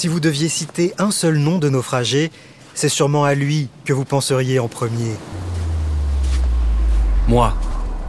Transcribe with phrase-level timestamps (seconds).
[0.00, 2.30] Si vous deviez citer un seul nom de naufragé,
[2.72, 5.12] c'est sûrement à lui que vous penseriez en premier.
[7.28, 7.54] Moi,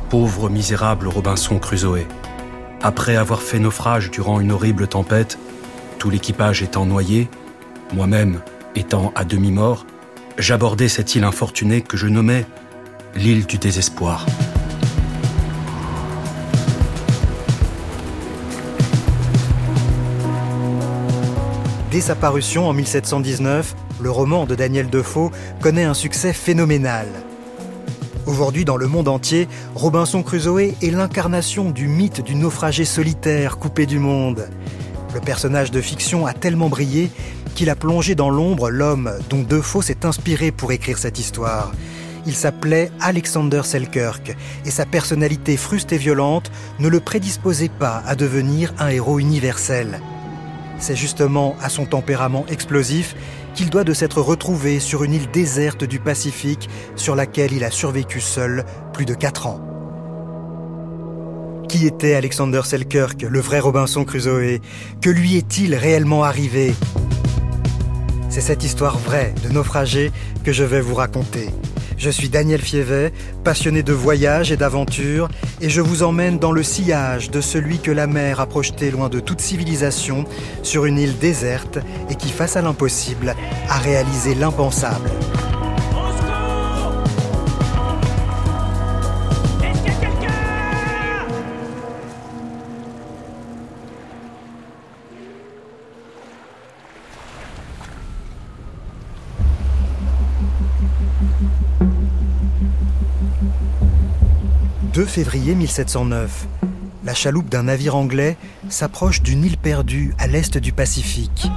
[0.10, 2.08] pauvre misérable Robinson Crusoe,
[2.82, 5.38] après avoir fait naufrage durant une horrible tempête,
[6.00, 7.30] tout l'équipage étant noyé,
[7.92, 8.40] moi-même
[8.74, 9.86] étant à demi-mort,
[10.38, 12.46] j'abordais cette île infortunée que je nommais
[13.16, 14.26] l'île du désespoir.
[21.92, 27.06] Dès sa parution en 1719, le roman de Daniel Defoe connaît un succès phénoménal.
[28.26, 33.86] Aujourd'hui, dans le monde entier, Robinson Crusoe est l'incarnation du mythe du naufragé solitaire coupé
[33.86, 34.48] du monde.
[35.14, 37.12] Le personnage de fiction a tellement brillé
[37.56, 41.74] qu'il a plongé dans l'ombre l'homme dont Defoe s'est inspiré pour écrire cette histoire.
[42.26, 48.16] Il s'appelait Alexander Selkirk et sa personnalité fruste et violente ne le prédisposait pas à
[48.16, 50.00] devenir un héros universel.
[50.82, 53.16] C'est justement à son tempérament explosif
[53.54, 57.70] qu'il doit de s'être retrouvé sur une île déserte du Pacifique sur laquelle il a
[57.70, 59.62] survécu seul plus de 4 ans.
[61.70, 64.60] Qui était Alexander Selkirk, le vrai Robinson Crusoe
[65.02, 66.74] Que lui est-il réellement arrivé?
[68.30, 70.12] C'est cette histoire vraie de naufragé
[70.44, 71.50] que je vais vous raconter.
[72.02, 73.14] Je suis Daniel Fievet,
[73.44, 75.30] passionné de voyage et d'aventure,
[75.62, 79.08] et je vous emmène dans le sillage de celui que la mer a projeté loin
[79.08, 80.26] de toute civilisation,
[80.64, 81.78] sur une île déserte,
[82.10, 83.36] et qui, face à l'impossible,
[83.70, 85.12] a réalisé l'impensable.
[104.94, 106.48] «2 février 1709.
[107.06, 108.36] La chaloupe d'un navire anglais
[108.68, 111.48] s'approche d'une île perdue à l'est du Pacifique.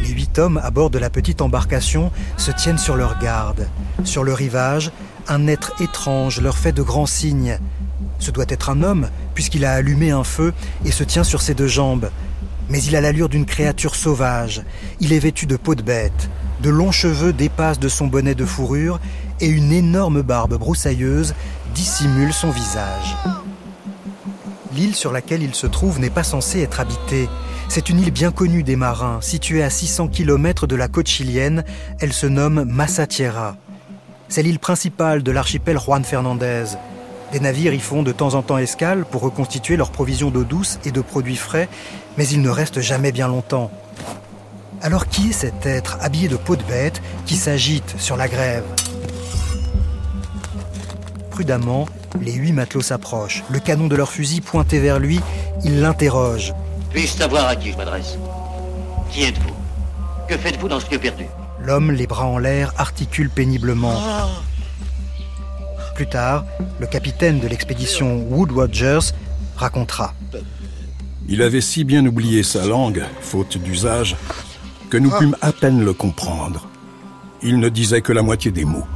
[0.00, 3.68] Les huit hommes à bord de la petite embarcation se tiennent sur leur garde.
[4.04, 4.92] Sur le rivage,
[5.28, 7.58] un être étrange leur fait de grands signes.
[8.18, 10.54] Ce doit être un homme, puisqu'il a allumé un feu
[10.86, 12.08] et se tient sur ses deux jambes.
[12.70, 14.62] Mais il a l'allure d'une créature sauvage.
[15.00, 16.30] Il est vêtu de peau de bête.
[16.62, 19.00] De longs cheveux dépassent de son bonnet de fourrure
[19.40, 21.34] et une énorme barbe broussailleuse
[21.74, 23.16] dissimule son visage.
[24.74, 27.28] L'île sur laquelle il se trouve n'est pas censée être habitée.
[27.68, 31.64] C'est une île bien connue des marins, située à 600 km de la côte chilienne.
[32.00, 33.56] Elle se nomme Massa Tierra.
[34.28, 36.64] C'est l'île principale de l'archipel Juan Fernandez.
[37.32, 40.78] Des navires y font de temps en temps escale pour reconstituer leurs provisions d'eau douce
[40.84, 41.68] et de produits frais,
[42.16, 43.70] mais ils ne restent jamais bien longtemps.
[44.82, 48.64] Alors qui est cet être habillé de peau de bête qui s'agite sur la grève?
[51.34, 51.88] Prudemment,
[52.20, 53.42] les huit matelots s'approchent.
[53.50, 55.18] Le canon de leur fusil pointé vers lui,
[55.64, 56.54] ils l'interrogent.
[56.90, 58.16] Puis-je savoir à qui je m'adresse
[59.10, 59.54] Qui êtes-vous?
[60.28, 61.24] Que faites-vous dans ce lieu perdu?
[61.60, 64.00] L'homme, les bras en l'air, articule péniblement.
[65.96, 66.44] Plus tard,
[66.78, 69.12] le capitaine de l'expédition Wood Rogers
[69.56, 70.14] racontera.
[71.26, 74.14] Il avait si bien oublié sa langue, faute d'usage,
[74.88, 76.68] que nous pûmes à peine le comprendre.
[77.42, 78.86] Il ne disait que la moitié des mots.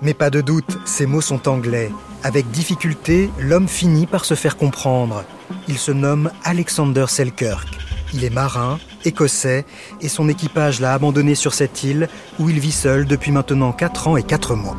[0.00, 1.90] Mais pas de doute, ces mots sont anglais.
[2.22, 5.24] Avec difficulté, l'homme finit par se faire comprendre.
[5.66, 7.68] Il se nomme Alexander Selkirk.
[8.14, 9.64] Il est marin, écossais,
[10.00, 14.08] et son équipage l'a abandonné sur cette île où il vit seul depuis maintenant 4
[14.08, 14.76] ans et 4 mois.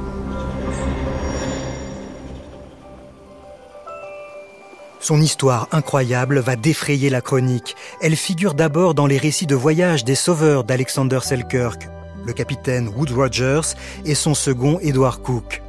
[5.01, 7.75] Son histoire incroyable va défrayer la chronique.
[8.01, 11.89] Elle figure d'abord dans les récits de voyage des sauveurs d'Alexander Selkirk,
[12.29, 13.75] le capitaine Wood Rogers
[14.05, 15.63] et son second Edward Cook.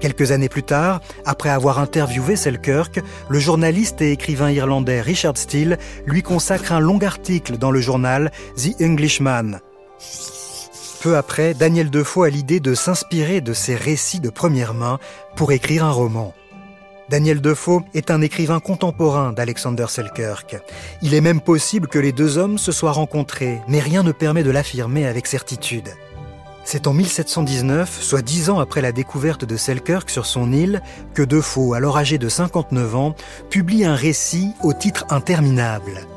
[0.00, 5.78] Quelques années plus tard, après avoir interviewé Selkirk, le journaliste et écrivain irlandais Richard Steele
[6.04, 9.60] lui consacre un long article dans le journal The Englishman.
[11.02, 14.98] Peu après, Daniel Defoe a l'idée de s'inspirer de ces récits de première main
[15.36, 16.34] pour écrire un roman.
[17.08, 20.56] Daniel Defoe est un écrivain contemporain d'Alexander Selkirk.
[21.02, 24.42] Il est même possible que les deux hommes se soient rencontrés, mais rien ne permet
[24.42, 25.90] de l'affirmer avec certitude.
[26.64, 30.82] C'est en 1719, soit dix ans après la découverte de Selkirk sur son île,
[31.14, 33.14] que Defoe, alors âgé de 59 ans,
[33.50, 36.08] publie un récit au titre interminable.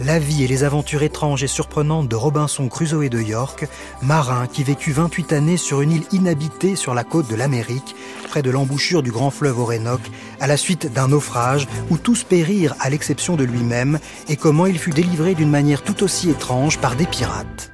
[0.00, 3.68] La vie et les aventures étranges et surprenantes de Robinson Crusoe de York,
[4.02, 7.94] marin qui vécut 28 années sur une île inhabitée sur la côte de l'Amérique,
[8.28, 10.10] près de l'embouchure du grand fleuve Orénoque,
[10.40, 14.78] à la suite d'un naufrage où tous périrent à l'exception de lui-même, et comment il
[14.78, 17.70] fut délivré d'une manière tout aussi étrange par des pirates.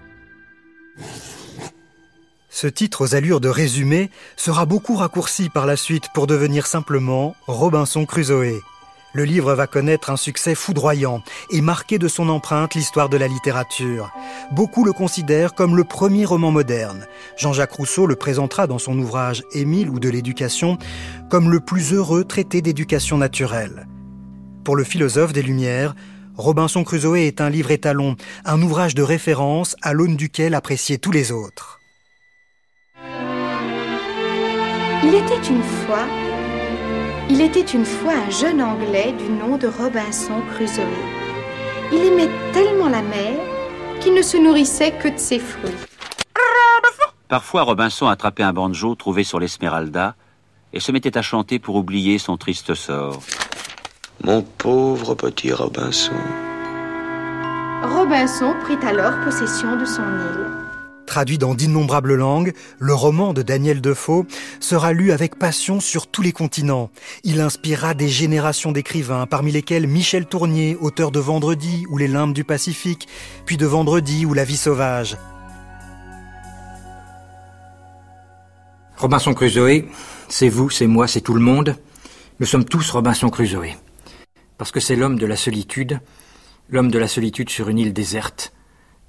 [2.50, 7.34] Ce titre aux allures de résumé sera beaucoup raccourci par la suite pour devenir simplement
[7.46, 8.61] Robinson Crusoe.
[9.12, 13.26] Le livre va connaître un succès foudroyant et marquer de son empreinte l'histoire de la
[13.26, 14.12] littérature.
[14.52, 17.06] Beaucoup le considèrent comme le premier roman moderne.
[17.36, 20.78] Jean-Jacques Rousseau le présentera dans son ouvrage Émile ou de l'éducation
[21.28, 23.88] comme le plus heureux traité d'éducation naturelle.
[24.62, 25.96] Pour le philosophe des Lumières,
[26.36, 31.10] Robinson Crusoe est un livre étalon, un ouvrage de référence à l'aune duquel apprécier tous
[31.10, 31.80] les autres.
[35.02, 36.06] Il était une fois
[37.30, 40.82] il était une fois un jeune Anglais du nom de Robinson Crusoe.
[41.92, 43.38] Il aimait tellement la mer
[44.00, 45.70] qu'il ne se nourrissait que de ses fruits.
[47.28, 50.16] Parfois, Robinson attrapait un banjo trouvé sur l'Esmeralda
[50.72, 53.22] et se mettait à chanter pour oublier son triste sort.
[54.24, 56.12] Mon pauvre petit Robinson.
[57.84, 60.59] Robinson prit alors possession de son île.
[61.10, 64.26] Traduit dans d'innombrables langues, le roman de Daniel Defoe
[64.60, 66.88] sera lu avec passion sur tous les continents.
[67.24, 72.32] Il inspirera des générations d'écrivains, parmi lesquels Michel Tournier, auteur de Vendredi ou Les limbes
[72.32, 73.08] du Pacifique,
[73.44, 75.16] puis de Vendredi ou La vie sauvage.
[78.96, 79.86] Robinson Crusoe,
[80.28, 81.76] c'est vous, c'est moi, c'est tout le monde.
[82.38, 83.74] Nous sommes tous Robinson Crusoe.
[84.58, 85.98] Parce que c'est l'homme de la solitude,
[86.68, 88.52] l'homme de la solitude sur une île déserte.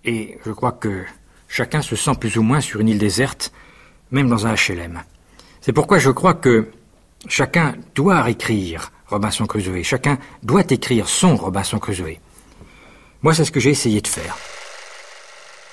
[0.03, 1.05] Et je crois que
[1.51, 3.51] chacun se sent plus ou moins sur une île déserte,
[4.09, 5.03] même dans un HLM.
[5.59, 6.71] C'est pourquoi je crois que
[7.27, 12.17] chacun doit écrire Robinson Crusoe, chacun doit écrire son Robinson Crusoe.
[13.21, 14.37] Moi, c'est ce que j'ai essayé de faire.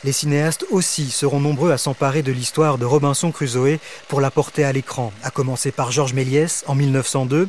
[0.05, 3.79] Les cinéastes aussi seront nombreux à s'emparer de l'histoire de Robinson Crusoe
[4.09, 7.49] pour la porter à l'écran, à commencer par Georges Méliès en 1902,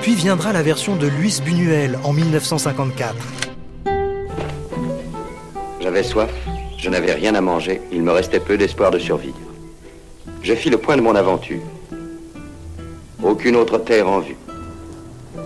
[0.00, 3.14] puis viendra la version de Luis Buñuel en 1954.
[5.80, 6.30] J'avais soif,
[6.78, 9.36] je n'avais rien à manger, il me restait peu d'espoir de survivre.
[10.42, 11.60] Je fis le point de mon aventure.
[13.22, 14.36] Aucune autre terre en vue.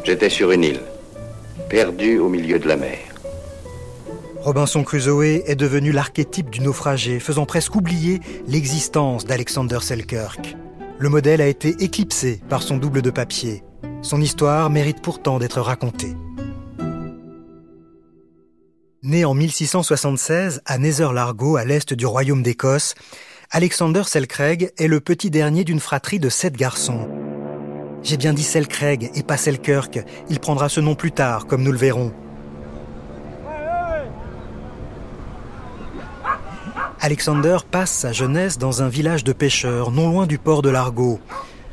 [0.05, 0.81] J'étais sur une île,
[1.69, 2.99] perdu au milieu de la mer.
[4.41, 10.57] Robinson Crusoe est devenu l'archétype du naufragé, faisant presque oublier l'existence d'Alexander Selkirk.
[10.99, 13.63] Le modèle a été éclipsé par son double de papier.
[14.03, 16.15] Son histoire mérite pourtant d'être racontée.
[19.05, 22.95] Né en 1676 à Nether-Largo, à l'est du royaume d'Écosse,
[23.51, 27.09] Alexander Selcraig est le petit dernier d'une fratrie de sept garçons.
[28.05, 29.99] J'ai bien dit Selcraig et pas Selkirk,
[30.31, 32.13] il prendra ce nom plus tard, comme nous le verrons.
[37.01, 41.19] Alexander passe sa jeunesse dans un village de pêcheurs, non loin du port de Largo.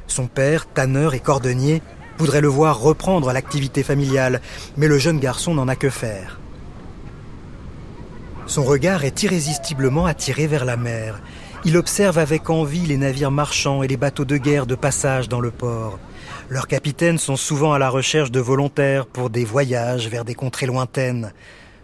[0.08, 1.84] Son père, tanneur et cordonnier,
[2.18, 4.42] voudrait le voir reprendre l'activité familiale,
[4.78, 6.40] mais le jeune garçon n'en a que faire.
[8.50, 11.22] Son regard est irrésistiblement attiré vers la mer.
[11.66, 15.40] Il observe avec envie les navires marchands et les bateaux de guerre de passage dans
[15.40, 16.00] le port.
[16.50, 20.66] Leurs capitaines sont souvent à la recherche de volontaires pour des voyages vers des contrées
[20.66, 21.31] lointaines.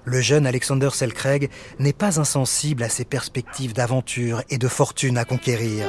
[0.06, 5.24] Le jeune Alexander Selcraig n'est pas insensible à ces perspectives d'aventure et de fortune à
[5.24, 5.86] conquérir.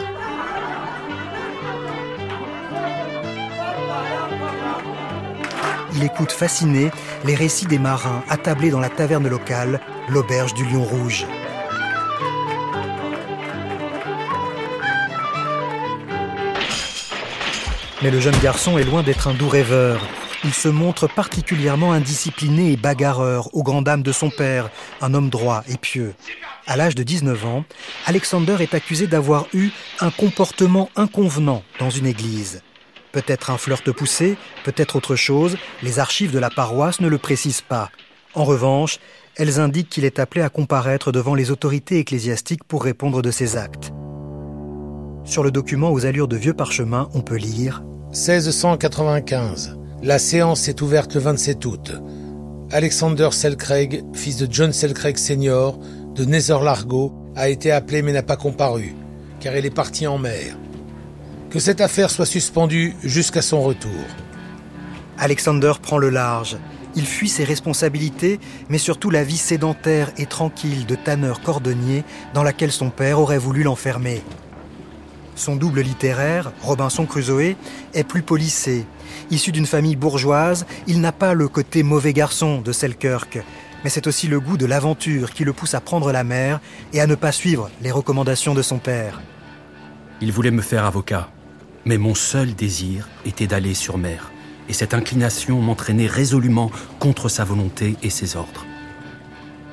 [5.94, 6.90] Il écoute fasciné
[7.24, 11.26] les récits des marins attablés dans la taverne locale, l'auberge du Lion Rouge.
[18.02, 20.00] Mais le jeune garçon est loin d'être un doux rêveur.
[20.44, 25.30] Il se montre particulièrement indiscipliné et bagarreur aux grandes dames de son père, un homme
[25.30, 26.14] droit et pieux.
[26.66, 27.64] À l'âge de 19 ans,
[28.06, 32.62] Alexander est accusé d'avoir eu un comportement inconvenant dans une église.
[33.12, 37.62] Peut-être un flirt poussé, peut-être autre chose, les archives de la paroisse ne le précisent
[37.62, 37.90] pas.
[38.34, 38.98] En revanche,
[39.36, 43.56] elles indiquent qu'il est appelé à comparaître devant les autorités ecclésiastiques pour répondre de ses
[43.56, 43.92] actes.
[45.24, 49.78] Sur le document aux allures de vieux parchemin, on peut lire 1695.
[50.02, 51.92] La séance est ouverte le 27 août.
[52.70, 55.78] Alexander Selcraig, fils de John Selcraig Senior,
[56.14, 58.94] de Nether-Largo, a été appelé mais n'a pas comparu,
[59.40, 60.56] car il est parti en mer
[61.50, 63.90] que cette affaire soit suspendue jusqu'à son retour.
[65.18, 66.56] Alexander prend le large.
[66.96, 72.42] Il fuit ses responsabilités, mais surtout la vie sédentaire et tranquille de tanneur cordonnier dans
[72.42, 74.22] laquelle son père aurait voulu l'enfermer.
[75.34, 77.54] Son double littéraire, Robinson Crusoe,
[77.92, 78.86] est plus polissé.
[79.30, 83.38] Issu d'une famille bourgeoise, il n'a pas le côté mauvais garçon de Selkirk,
[83.84, 86.60] mais c'est aussi le goût de l'aventure qui le pousse à prendre la mer
[86.94, 89.20] et à ne pas suivre les recommandations de son père.
[90.22, 91.28] Il voulait me faire avocat.
[91.84, 94.32] Mais mon seul désir était d'aller sur mer,
[94.68, 98.66] et cette inclination m'entraînait résolument contre sa volonté et ses ordres.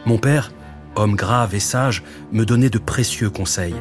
[0.06, 0.52] Mon père,
[0.96, 3.76] homme grave et sage, me donnait de précieux conseils.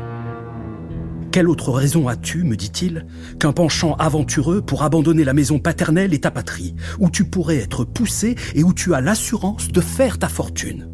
[1.32, 3.06] Quelle autre raison as-tu, me dit-il,
[3.40, 7.84] qu'un penchant aventureux pour abandonner la maison paternelle et ta patrie, où tu pourrais être
[7.84, 10.91] poussé et où tu as l'assurance de faire ta fortune?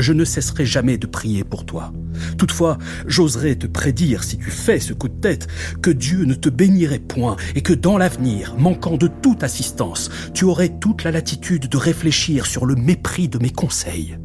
[0.00, 1.92] Je ne cesserai jamais de prier pour toi.
[2.38, 5.46] Toutefois, j'oserais te prédire, si tu fais ce coup de tête,
[5.82, 10.46] que Dieu ne te bénirait point et que dans l'avenir, manquant de toute assistance, tu
[10.46, 14.18] aurais toute la latitude de réfléchir sur le mépris de mes conseils.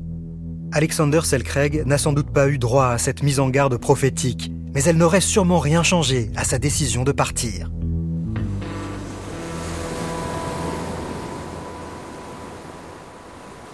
[0.72, 4.84] Alexander Selcraig n'a sans doute pas eu droit à cette mise en garde prophétique, mais
[4.84, 7.70] elle n'aurait sûrement rien changé à sa décision de partir.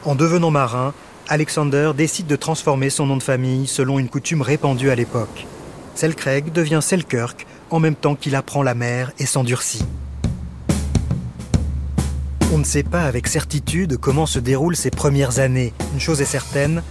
[0.03, 0.96] En devenant marin,
[1.32, 5.48] Alexander décide de transformer son nom de famille selon une coutume répandue à l'époque.
[5.96, 9.86] Selcraig devient Selkirk en même temps qu'il apprend la mer et s'endurcit.
[12.52, 15.72] On ne sait pas avec certitude comment se déroulent ses premières années.
[15.94, 16.84] Une chose est certaine,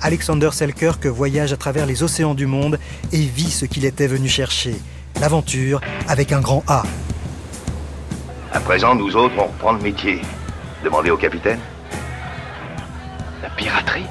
[0.00, 2.78] Alexander Selkirk voyage à travers les océans du monde
[3.10, 4.76] et vit ce qu'il était venu chercher.
[5.20, 6.84] L'aventure avec un grand A.
[8.52, 10.22] À présent, nous autres, on reprend le métier.
[10.84, 11.58] Demandez au capitaine.
[13.50, 14.06] La piraterie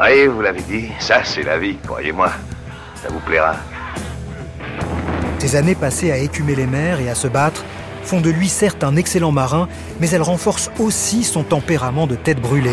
[0.00, 2.30] Oui, vous l'avez dit, ça c'est la vie, croyez-moi.
[3.02, 3.56] Ça vous plaira.
[5.38, 7.64] Ces années passées à écumer les mers et à se battre
[8.02, 9.68] font de lui certes un excellent marin,
[10.00, 12.70] mais elles renforcent aussi son tempérament de tête brûlée.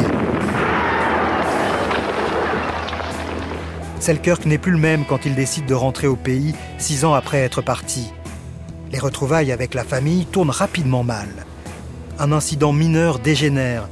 [3.99, 7.39] Selkirk n'est plus le même quand il décide de rentrer au pays six ans après
[7.39, 8.11] être parti.
[8.91, 11.29] Les retrouvailles avec la famille tournent rapidement mal.
[12.19, 13.87] Un incident mineur dégénère.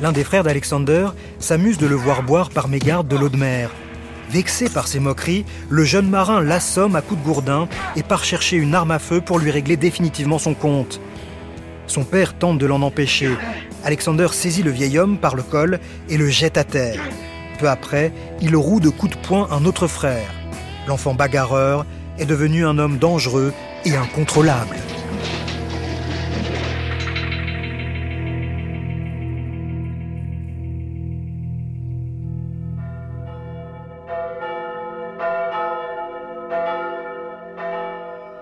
[0.00, 3.70] L'un des frères d'Alexander s'amuse de le voir boire par mégarde de l'eau de mer.
[4.30, 8.56] Vexé par ces moqueries, le jeune marin l'assomme à coups de gourdin et part chercher
[8.56, 11.00] une arme à feu pour lui régler définitivement son compte.
[11.86, 13.30] Son père tente de l'en empêcher.
[13.84, 17.02] Alexander saisit le vieil homme par le col et le jette à terre.
[17.58, 20.32] Peu après, il roue de coups de poing un autre frère.
[20.86, 21.84] L'enfant bagarreur
[22.18, 23.52] est devenu un homme dangereux
[23.84, 24.76] et incontrôlable.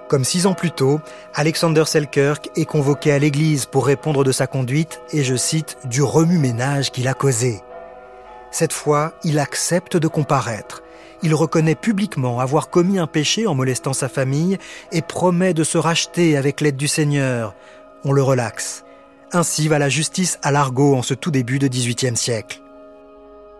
[0.09, 1.00] Comme six ans plus tôt,
[1.35, 6.03] Alexander Selkirk est convoqué à l'église pour répondre de sa conduite et, je cite, du
[6.03, 7.61] remue-ménage qu'il a causé.
[8.50, 10.83] Cette fois, il accepte de comparaître.
[11.23, 14.57] Il reconnaît publiquement avoir commis un péché en molestant sa famille
[14.93, 17.55] et promet de se racheter avec l'aide du Seigneur.
[18.03, 18.85] On le relaxe.
[19.33, 22.62] Ainsi va la justice à l'argot en ce tout début de XVIIIe siècle.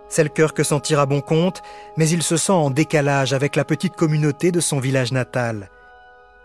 [0.09, 1.61] Selkirk s'en tire à bon compte,
[1.99, 5.69] mais il se sent en décalage avec la petite communauté de son village natal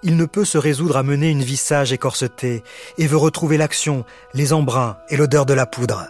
[0.04, 2.64] il ne peut se résoudre à mener une vie sage et corsetée,
[2.98, 6.08] et veut retrouver l'action, les embruns et l'odeur de la poudre.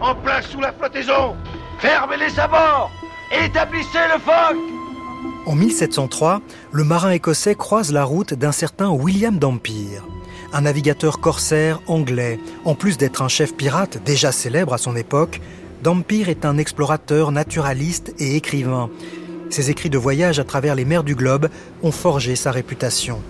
[0.00, 1.34] En place sous la flottaison
[1.78, 2.90] Fermez les abords
[3.32, 4.56] Établissez le foc
[5.46, 6.40] En 1703,
[6.72, 10.00] le marin écossais croise la route d'un certain William Dampier,
[10.52, 12.38] un navigateur corsaire anglais.
[12.64, 15.40] En plus d'être un chef pirate déjà célèbre à son époque,
[15.82, 18.90] Dampier est un explorateur naturaliste et écrivain.
[19.54, 21.48] Ses écrits de voyage à travers les mers du globe
[21.84, 23.22] ont forgé sa réputation.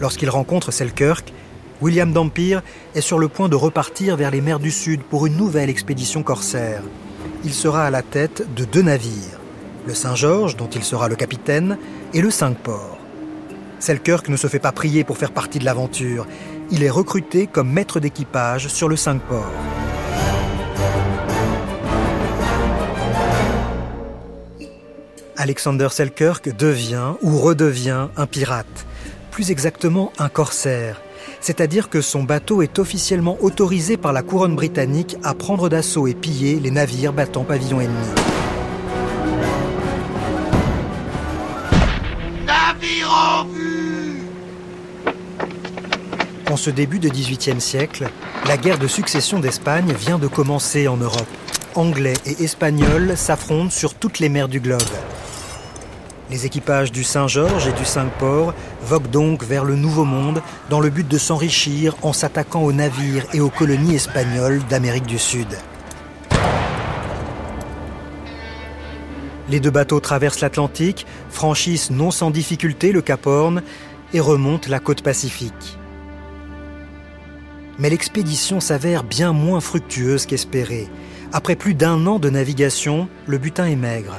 [0.00, 1.34] Lorsqu'il rencontre Selkirk,
[1.82, 2.60] William Dampier
[2.94, 6.22] est sur le point de repartir vers les mers du Sud pour une nouvelle expédition
[6.22, 6.80] corsaire.
[7.44, 9.38] Il sera à la tête de deux navires,
[9.86, 11.76] le Saint-Georges, dont il sera le capitaine,
[12.14, 12.96] et le Cinq-Ports.
[13.78, 16.26] Selkirk ne se fait pas prier pour faire partie de l'aventure.
[16.70, 19.52] Il est recruté comme maître d'équipage sur le Cinq-Ports.
[25.40, 28.84] Alexander Selkirk devient ou redevient un pirate,
[29.30, 31.00] plus exactement un corsaire,
[31.40, 36.12] c'est-à-dire que son bateau est officiellement autorisé par la couronne britannique à prendre d'assaut et
[36.12, 38.08] piller les navires battant pavillon ennemi.
[42.44, 44.20] Navire en vue
[46.50, 48.10] En ce début de XVIIIe siècle,
[48.46, 51.28] la guerre de succession d'Espagne vient de commencer en Europe.
[51.76, 54.82] Anglais et Espagnols s'affrontent sur toutes les mers du globe.
[56.30, 60.88] Les équipages du Saint-Georges et du Cinq-Ports voguent donc vers le Nouveau Monde dans le
[60.88, 65.48] but de s'enrichir en s'attaquant aux navires et aux colonies espagnoles d'Amérique du Sud.
[69.48, 73.60] Les deux bateaux traversent l'Atlantique, franchissent non sans difficulté le Cap Horn
[74.14, 75.78] et remontent la côte pacifique.
[77.80, 80.88] Mais l'expédition s'avère bien moins fructueuse qu'espéré.
[81.32, 84.16] Après plus d'un an de navigation, le butin est maigre.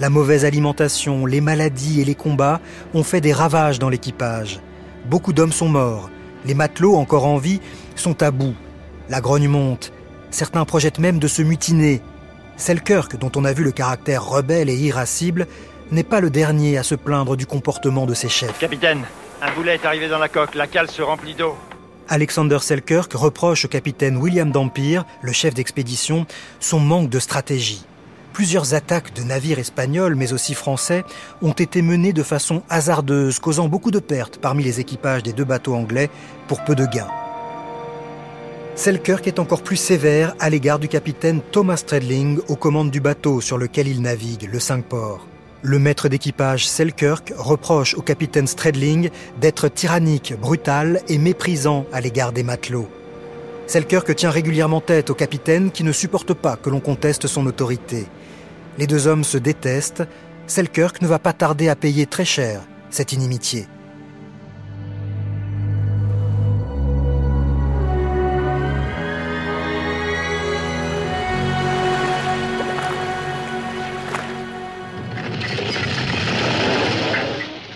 [0.00, 2.60] La mauvaise alimentation, les maladies et les combats
[2.94, 4.60] ont fait des ravages dans l'équipage.
[5.06, 6.08] Beaucoup d'hommes sont morts.
[6.44, 7.60] Les matelots encore en vie
[7.96, 8.54] sont à bout.
[9.08, 9.92] La grogne monte.
[10.30, 12.00] Certains projettent même de se mutiner.
[12.56, 15.48] Selkirk, dont on a vu le caractère rebelle et irascible,
[15.90, 18.58] n'est pas le dernier à se plaindre du comportement de ses chefs.
[18.58, 19.02] Capitaine,
[19.42, 21.56] un boulet est arrivé dans la coque, la cale se remplit d'eau.
[22.08, 26.24] Alexander Selkirk reproche au capitaine William Dampier, le chef d'expédition,
[26.60, 27.84] son manque de stratégie.
[28.38, 31.02] Plusieurs attaques de navires espagnols, mais aussi français,
[31.42, 35.44] ont été menées de façon hasardeuse, causant beaucoup de pertes parmi les équipages des deux
[35.44, 36.08] bateaux anglais
[36.46, 37.10] pour peu de gains.
[38.76, 43.40] Selkirk est encore plus sévère à l'égard du capitaine Thomas Stradling aux commandes du bateau
[43.40, 45.26] sur lequel il navigue, le Cinq-Ports.
[45.62, 52.30] Le maître d'équipage Selkirk reproche au capitaine Stradling d'être tyrannique, brutal et méprisant à l'égard
[52.30, 52.88] des matelots.
[53.66, 58.06] Selkirk tient régulièrement tête au capitaine qui ne supporte pas que l'on conteste son autorité.
[58.78, 60.04] Les deux hommes se détestent.
[60.46, 63.66] Selkirk ne va pas tarder à payer très cher cette inimitié.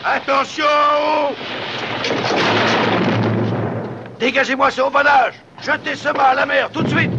[0.05, 0.65] Attention
[4.21, 7.11] Dégagez-moi ce haubanage Jetez ce mât à la mer, tout de suite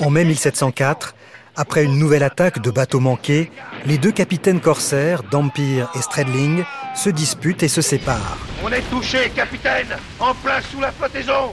[0.00, 1.14] En mai 1704,
[1.58, 3.50] après une nouvelle attaque de bateaux manqués,
[3.84, 6.62] les deux capitaines corsaires, Dampier et Stradling,
[6.94, 8.38] se disputent et se séparent.
[8.64, 9.88] On est touché, capitaine
[10.20, 11.52] En plein sous la flottaison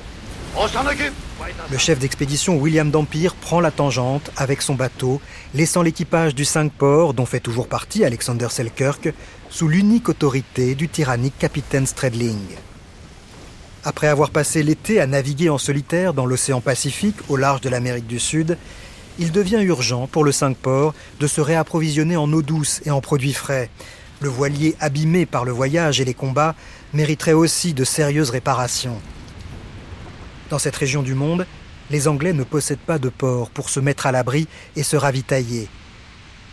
[0.55, 1.13] On s'en occupe
[1.71, 5.19] Le chef d'expédition William Dampier prend la tangente avec son bateau,
[5.55, 9.11] laissant l'équipage du Cinq-Ports, dont fait toujours partie Alexander Selkirk,
[9.49, 12.37] sous l'unique autorité du tyrannique capitaine Stradling.
[13.83, 18.07] Après avoir passé l'été à naviguer en solitaire dans l'océan Pacifique au large de l'Amérique
[18.07, 18.57] du Sud,
[19.19, 23.33] il devient urgent pour le Cinq-Ports de se réapprovisionner en eau douce et en produits
[23.33, 23.69] frais.
[24.21, 26.55] Le voilier abîmé par le voyage et les combats
[26.93, 28.99] mériterait aussi de sérieuses réparations.
[30.49, 31.45] Dans cette région du monde,
[31.89, 35.67] les Anglais ne possèdent pas de port pour se mettre à l'abri et se ravitailler.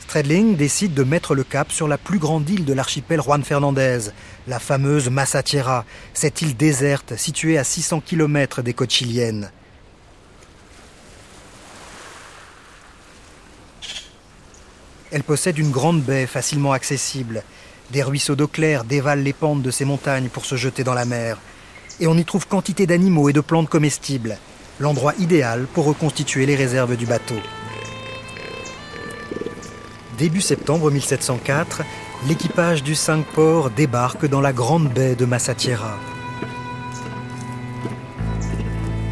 [0.00, 4.10] Stradling décide de mettre le cap sur la plus grande île de l'archipel Juan Fernandez,
[4.46, 9.50] la fameuse Massatiera, cette île déserte située à 600 km des côtes chiliennes.
[15.12, 17.42] Elle possède une grande baie facilement accessible.
[17.90, 21.04] Des ruisseaux d'eau claire dévalent les pentes de ces montagnes pour se jeter dans la
[21.04, 21.36] mer.
[22.00, 24.38] Et on y trouve quantité d'animaux et de plantes comestibles.
[24.80, 27.36] L'endroit idéal pour reconstituer les réserves du bateau.
[30.16, 31.82] Début septembre 1704,
[32.26, 35.98] l'équipage du Cinq-Ports débarque dans la grande baie de Massatiera.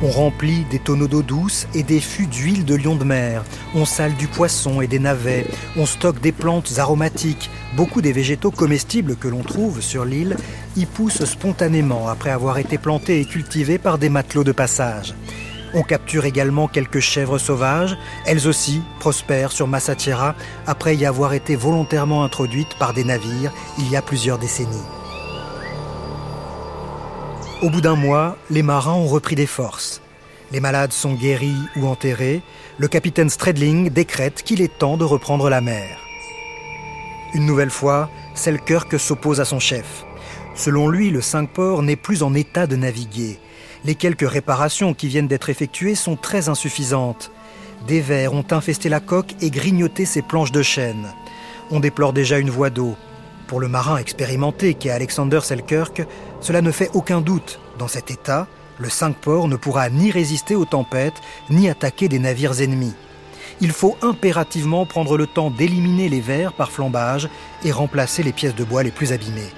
[0.03, 3.45] On remplit des tonneaux d'eau douce et des fûts d'huile de lion de mer.
[3.75, 5.47] On sale du poisson et des navets.
[5.77, 7.51] On stocke des plantes aromatiques.
[7.77, 10.39] Beaucoup des végétaux comestibles que l'on trouve sur l'île
[10.77, 15.15] y poussent spontanément après avoir été plantés et cultivés par des matelots de passage.
[15.75, 17.95] On capture également quelques chèvres sauvages.
[18.25, 20.35] Elles aussi prospèrent sur Massatiera
[20.67, 25.00] après y avoir été volontairement introduites par des navires il y a plusieurs décennies.
[27.63, 30.01] Au bout d'un mois, les marins ont repris des forces.
[30.51, 32.41] Les malades sont guéris ou enterrés.
[32.79, 35.99] Le capitaine Stradling décrète qu'il est temps de reprendre la mer.
[37.35, 40.07] Une nouvelle fois, Selkirk s'oppose à son chef.
[40.55, 43.39] Selon lui, le Cinq-Ports n'est plus en état de naviguer.
[43.85, 47.31] Les quelques réparations qui viennent d'être effectuées sont très insuffisantes.
[47.87, 51.09] Des vers ont infesté la coque et grignoté ses planches de chêne.
[51.71, 52.97] On déplore déjà une voie d'eau.
[53.51, 56.07] Pour le marin expérimenté qu'est Alexander Selkirk,
[56.41, 57.59] cela ne fait aucun doute.
[57.81, 58.47] Dans cet état,
[58.79, 62.95] le Cinq-Ports ne pourra ni résister aux tempêtes, ni attaquer des navires ennemis.
[63.61, 67.29] Il faut impérativement prendre le temps d'éliminer les vers par flambage
[67.65, 69.51] et remplacer les pièces de bois les plus abîmées.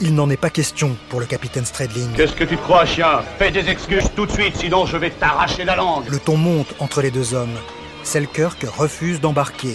[0.00, 2.12] Il n'en est pas question pour le capitaine Stradling.
[2.12, 3.22] Qu'est-ce que tu te crois, chien?
[3.40, 6.08] Fais des excuses tout de suite, sinon je vais t'arracher la langue.
[6.08, 7.58] Le ton monte entre les deux hommes.
[8.04, 9.74] Selkirk refuse d'embarquer.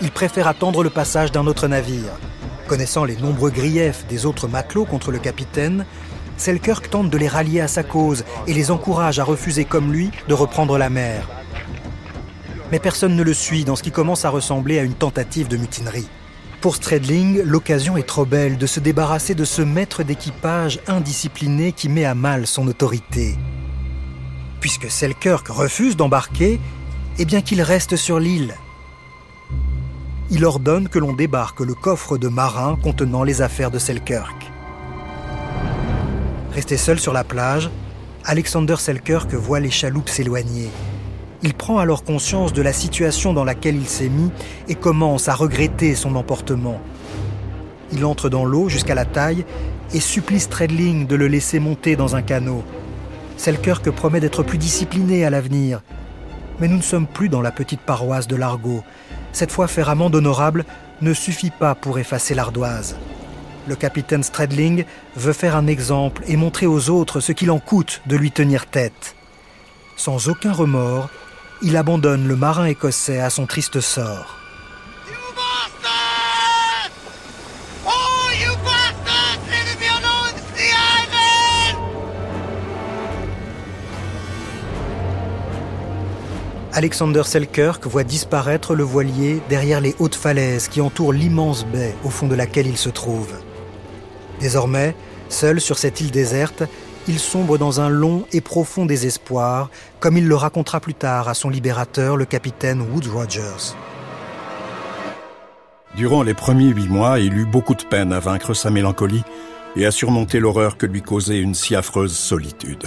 [0.00, 2.12] Il préfère attendre le passage d'un autre navire.
[2.68, 5.86] Connaissant les nombreux griefs des autres matelots contre le capitaine,
[6.36, 10.10] Selkirk tente de les rallier à sa cause et les encourage à refuser comme lui
[10.28, 11.26] de reprendre la mer.
[12.70, 15.56] Mais personne ne le suit dans ce qui commence à ressembler à une tentative de
[15.56, 16.08] mutinerie.
[16.60, 21.88] Pour Stradling, l'occasion est trop belle de se débarrasser de ce maître d'équipage indiscipliné qui
[21.88, 23.34] met à mal son autorité.
[24.60, 26.60] Puisque Selkirk refuse d'embarquer,
[27.18, 28.54] eh bien qu'il reste sur l'île
[30.30, 34.50] il ordonne que l'on débarque le coffre de marin contenant les affaires de Selkirk.
[36.52, 37.70] Resté seul sur la plage,
[38.24, 40.68] Alexander Selkirk voit les chaloupes s'éloigner.
[41.42, 44.30] Il prend alors conscience de la situation dans laquelle il s'est mis
[44.68, 46.80] et commence à regretter son emportement.
[47.92, 49.46] Il entre dans l'eau jusqu'à la taille
[49.94, 52.64] et supplie Stradling de le laisser monter dans un canot.
[53.38, 55.80] Selkirk promet d'être plus discipliné à l'avenir.
[56.60, 58.82] Mais nous ne sommes plus dans la petite paroisse de Largo,
[59.32, 60.64] cette fois faire amende honorable
[61.00, 62.96] ne suffit pas pour effacer l'ardoise.
[63.66, 64.84] Le capitaine Stradling
[65.16, 68.66] veut faire un exemple et montrer aux autres ce qu'il en coûte de lui tenir
[68.66, 69.14] tête.
[69.96, 71.10] Sans aucun remords,
[71.62, 74.36] il abandonne le marin écossais à son triste sort.
[86.78, 92.08] Alexander Selkirk voit disparaître le voilier derrière les hautes falaises qui entourent l'immense baie au
[92.08, 93.32] fond de laquelle il se trouve.
[94.38, 94.94] Désormais,
[95.28, 96.62] seul sur cette île déserte,
[97.08, 101.34] il sombre dans un long et profond désespoir, comme il le racontera plus tard à
[101.34, 103.74] son libérateur, le capitaine Wood Rogers.
[105.96, 109.24] Durant les premiers huit mois, il eut beaucoup de peine à vaincre sa mélancolie
[109.74, 112.86] et à surmonter l'horreur que lui causait une si affreuse solitude.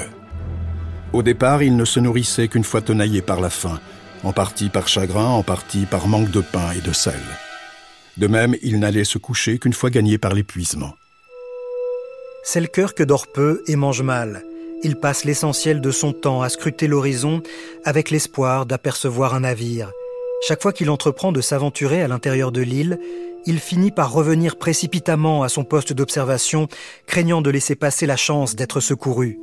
[1.13, 3.81] Au départ, il ne se nourrissait qu'une fois tenaillé par la faim,
[4.23, 7.19] en partie par chagrin, en partie par manque de pain et de sel.
[8.17, 10.93] De même, il n'allait se coucher qu'une fois gagné par l'épuisement.
[12.43, 14.43] Selkirk dort peu et mange mal.
[14.83, 17.41] Il passe l'essentiel de son temps à scruter l'horizon
[17.83, 19.91] avec l'espoir d'apercevoir un navire.
[20.47, 22.99] Chaque fois qu'il entreprend de s'aventurer à l'intérieur de l'île,
[23.45, 26.67] il finit par revenir précipitamment à son poste d'observation,
[27.05, 29.39] craignant de laisser passer la chance d'être secouru.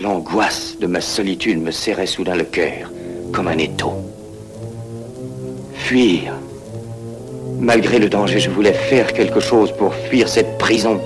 [0.00, 2.90] L'angoisse de ma solitude me serrait soudain le cœur,
[3.34, 3.92] comme un étau.
[5.74, 6.32] Fuir.
[7.58, 10.98] Malgré le danger, je voulais faire quelque chose pour fuir cette prison,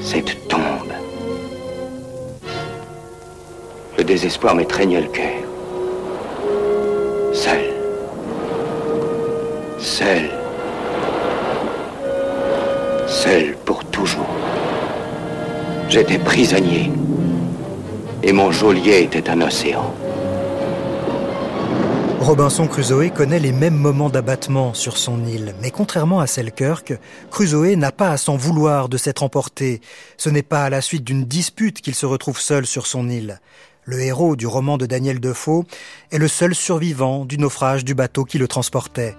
[0.00, 0.94] cette tombe.
[3.98, 5.44] Le désespoir m'étreignait le cœur.
[7.34, 7.74] Seul.
[9.78, 10.30] Seul.
[13.06, 14.51] Seul pour toujours.
[15.92, 16.90] J'étais prisonnier.
[18.22, 19.94] Et mon geôlier était un océan.
[22.18, 26.94] Robinson Crusoe connaît les mêmes moments d'abattement sur son île, mais contrairement à Selkirk,
[27.30, 29.82] Crusoe n'a pas à s'en vouloir de s'être emporté.
[30.16, 33.38] Ce n'est pas à la suite d'une dispute qu'il se retrouve seul sur son île.
[33.84, 35.66] Le héros du roman de Daniel Defoe
[36.10, 39.14] est le seul survivant du naufrage du bateau qui le transportait.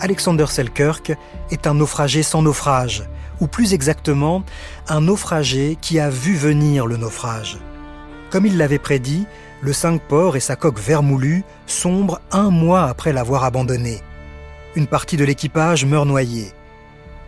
[0.00, 1.12] Alexander Selkirk
[1.52, 3.04] est un naufragé sans naufrage
[3.44, 4.42] ou plus exactement
[4.88, 7.58] un naufragé qui a vu venir le naufrage.
[8.30, 9.26] Comme il l'avait prédit,
[9.60, 14.00] le Cinq-Ports et sa coque vermoulue sombrent un mois après l'avoir abandonné.
[14.76, 16.52] Une partie de l'équipage meurt noyée.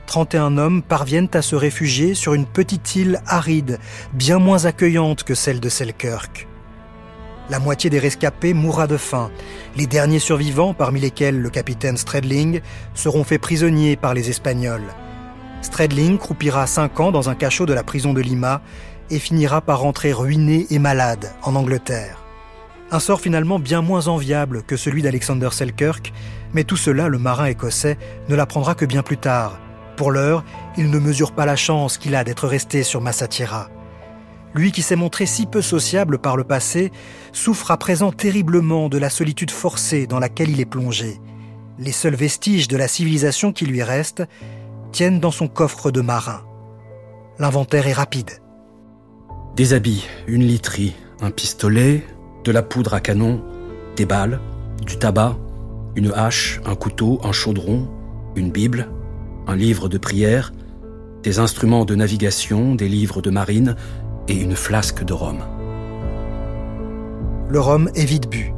[0.07, 3.79] 31 hommes parviennent à se réfugier sur une petite île aride,
[4.15, 6.49] bien moins accueillante que celle de Selkirk.
[7.51, 9.31] La moitié des rescapés mourra de faim.
[9.77, 12.63] Les derniers survivants, parmi lesquels le capitaine Stradling,
[12.95, 14.95] seront faits prisonniers par les Espagnols.
[15.67, 18.63] Stradling croupira cinq ans dans un cachot de la prison de Lima
[19.11, 22.23] et finira par rentrer ruiné et malade en Angleterre.
[22.93, 26.13] Un sort finalement bien moins enviable que celui d'Alexander Selkirk,
[26.55, 27.99] mais tout cela, le marin écossais
[28.29, 29.59] ne l'apprendra que bien plus tard.
[29.97, 30.45] Pour l'heure,
[30.77, 33.69] il ne mesure pas la chance qu'il a d'être resté sur Massatiera.
[34.55, 36.93] Lui qui s'est montré si peu sociable par le passé,
[37.33, 41.21] souffre à présent terriblement de la solitude forcée dans laquelle il est plongé.
[41.81, 44.23] Les seuls vestiges de la civilisation qui lui restent
[44.93, 46.43] tiennent dans son coffre de marin.
[47.39, 48.31] L'inventaire est rapide.
[49.57, 52.05] Des habits, une literie, un pistolet,
[52.45, 53.43] de la poudre à canon,
[53.97, 54.41] des balles,
[54.87, 55.37] du tabac,
[55.97, 57.89] une hache, un couteau, un chaudron,
[58.37, 58.89] une Bible,
[59.47, 60.53] un livre de prière,
[61.23, 63.77] des instruments de navigation, des livres de marine
[64.29, 65.39] et une flasque de rhum.
[67.49, 68.53] Le rhum est vite bu.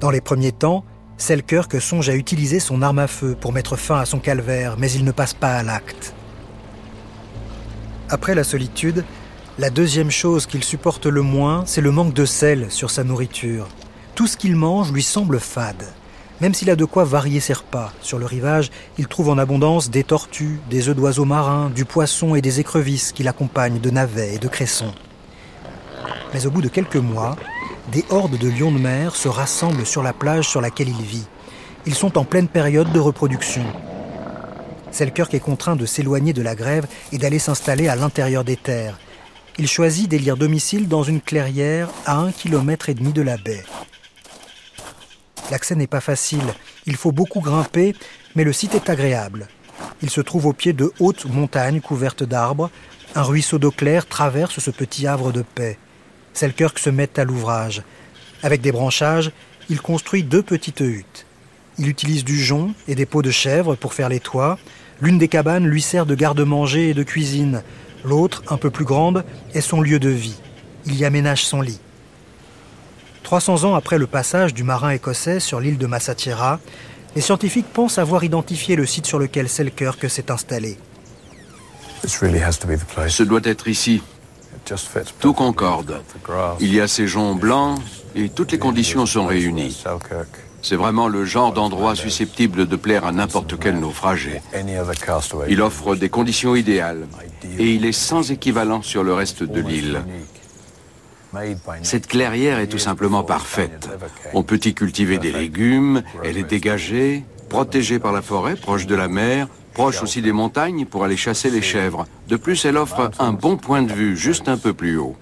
[0.00, 0.84] Dans les premiers temps,
[1.16, 4.90] Selkirk songe à utiliser son arme à feu pour mettre fin à son calvaire, mais
[4.90, 6.14] il ne passe pas à l'acte.
[8.10, 9.04] Après la solitude,
[9.58, 13.68] la deuxième chose qu'il supporte le moins, c'est le manque de sel sur sa nourriture.
[14.14, 15.84] Tout ce qu'il mange lui semble fade.
[16.40, 19.90] Même s'il a de quoi varier ses repas, sur le rivage, il trouve en abondance
[19.90, 24.34] des tortues, des œufs d'oiseaux marins, du poisson et des écrevisses qui l'accompagnent de navets
[24.34, 24.92] et de cressons.
[26.32, 27.36] Mais au bout de quelques mois,
[27.92, 31.26] des hordes de lions de mer se rassemblent sur la plage sur laquelle il vit.
[31.86, 33.64] Ils sont en pleine période de reproduction.
[34.90, 38.98] Selkirk est contraint de s'éloigner de la grève et d'aller s'installer à l'intérieur des terres.
[39.58, 43.64] Il choisit d'élire domicile dans une clairière à un kilomètre et demi de la baie.
[45.50, 46.54] L'accès n'est pas facile,
[46.86, 47.94] il faut beaucoup grimper,
[48.34, 49.48] mais le site est agréable.
[50.02, 52.70] Il se trouve au pied de hautes montagnes couvertes d'arbres.
[53.14, 55.78] Un ruisseau d'eau claire traverse ce petit havre de paix.
[56.34, 57.82] Selkirk se met à l'ouvrage.
[58.42, 59.30] Avec des branchages,
[59.70, 61.26] il construit deux petites huttes.
[61.78, 64.58] Il utilise du jonc et des pots de chèvre pour faire les toits.
[65.00, 67.62] L'une des cabanes lui sert de garde-manger et de cuisine.
[68.04, 70.36] L'autre, un peu plus grande, est son lieu de vie.
[70.86, 71.80] Il y aménage son lit.
[73.22, 76.60] 300 ans après le passage du marin écossais sur l'île de Massatiera,
[77.16, 80.76] les scientifiques pensent avoir identifié le site sur lequel Selkirk s'est installé.
[82.06, 84.02] Ce doit être ici.
[85.20, 86.02] Tout concorde.
[86.60, 87.78] Il y a ces joncs blancs
[88.14, 89.82] et toutes les conditions sont réunies.
[90.62, 94.40] C'est vraiment le genre d'endroit susceptible de plaire à n'importe quel naufragé.
[95.48, 97.06] Il offre des conditions idéales
[97.58, 100.02] et il est sans équivalent sur le reste de l'île.
[101.82, 103.90] Cette clairière est tout simplement parfaite.
[104.32, 108.94] On peut y cultiver des légumes, elle est dégagée, protégée par la forêt, proche de
[108.94, 112.06] la mer, proche aussi des montagnes pour aller chasser les chèvres.
[112.28, 115.16] De plus, elle offre un bon point de vue juste un peu plus haut.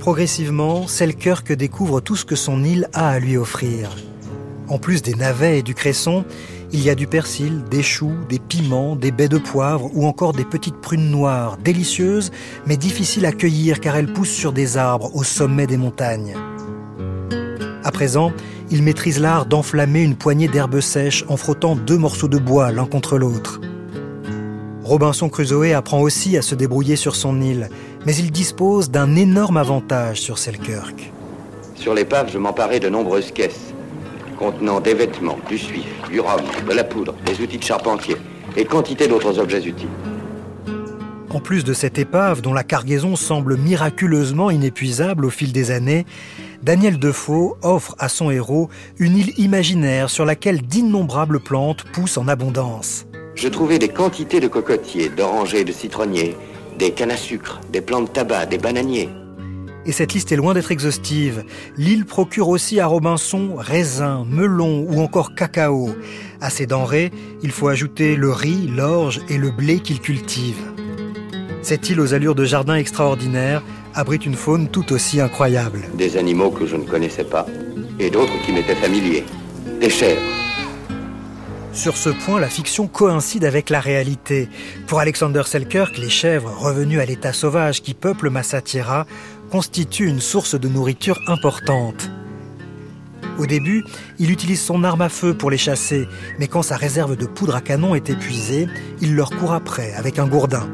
[0.00, 3.90] Progressivement, Selkirk découvre tout ce que son île a à lui offrir.
[4.68, 6.24] En plus des navets et du cresson,
[6.72, 10.32] il y a du persil, des choux, des piments, des baies de poivre ou encore
[10.32, 12.32] des petites prunes noires, délicieuses
[12.66, 16.34] mais difficiles à cueillir car elles poussent sur des arbres au sommet des montagnes.
[17.84, 18.32] À présent,
[18.70, 22.86] il maîtrise l'art d'enflammer une poignée d'herbes sèches en frottant deux morceaux de bois l'un
[22.86, 23.60] contre l'autre.
[24.82, 27.68] Robinson Crusoe apprend aussi à se débrouiller sur son île,
[28.06, 31.12] mais il dispose d'un énorme avantage sur Selkirk.
[31.76, 33.74] Sur l'épave, je m'emparais de nombreuses caisses
[34.36, 38.16] contenant des vêtements, du suif, du rhum, de la poudre, des outils de charpentier
[38.56, 39.88] et quantité d'autres objets utiles.
[41.30, 46.06] En plus de cette épave dont la cargaison semble miraculeusement inépuisable au fil des années,
[46.62, 52.28] Daniel Defoe offre à son héros une île imaginaire sur laquelle d'innombrables plantes poussent en
[52.28, 53.06] abondance.
[53.34, 56.36] Je trouvais des quantités de cocotiers, d'orangers, de citronniers,
[56.78, 59.10] des cannes à sucre, des plantes de tabac, des bananiers.
[59.86, 61.44] Et cette liste est loin d'être exhaustive.
[61.76, 65.94] L'île procure aussi à Robinson raisins, melons ou encore cacao.
[66.40, 70.58] À ces denrées, il faut ajouter le riz, l'orge et le blé qu'il cultive.
[71.62, 73.62] Cette île aux allures de jardin extraordinaires
[73.94, 75.84] abrite une faune tout aussi incroyable.
[75.94, 77.46] Des animaux que je ne connaissais pas
[78.00, 79.24] et d'autres qui m'étaient familiers.
[79.80, 80.20] Des chèvres.
[81.76, 84.48] Sur ce point, la fiction coïncide avec la réalité.
[84.86, 89.06] Pour Alexander Selkirk, les chèvres, revenus à l'état sauvage qui peuplent Massatiera,
[89.50, 92.10] constitue une source de nourriture importante.
[93.38, 93.84] Au début,
[94.18, 97.54] il utilise son arme à feu pour les chasser, mais quand sa réserve de poudre
[97.54, 98.66] à canon est épuisée,
[99.00, 100.68] il leur court après avec un gourdin.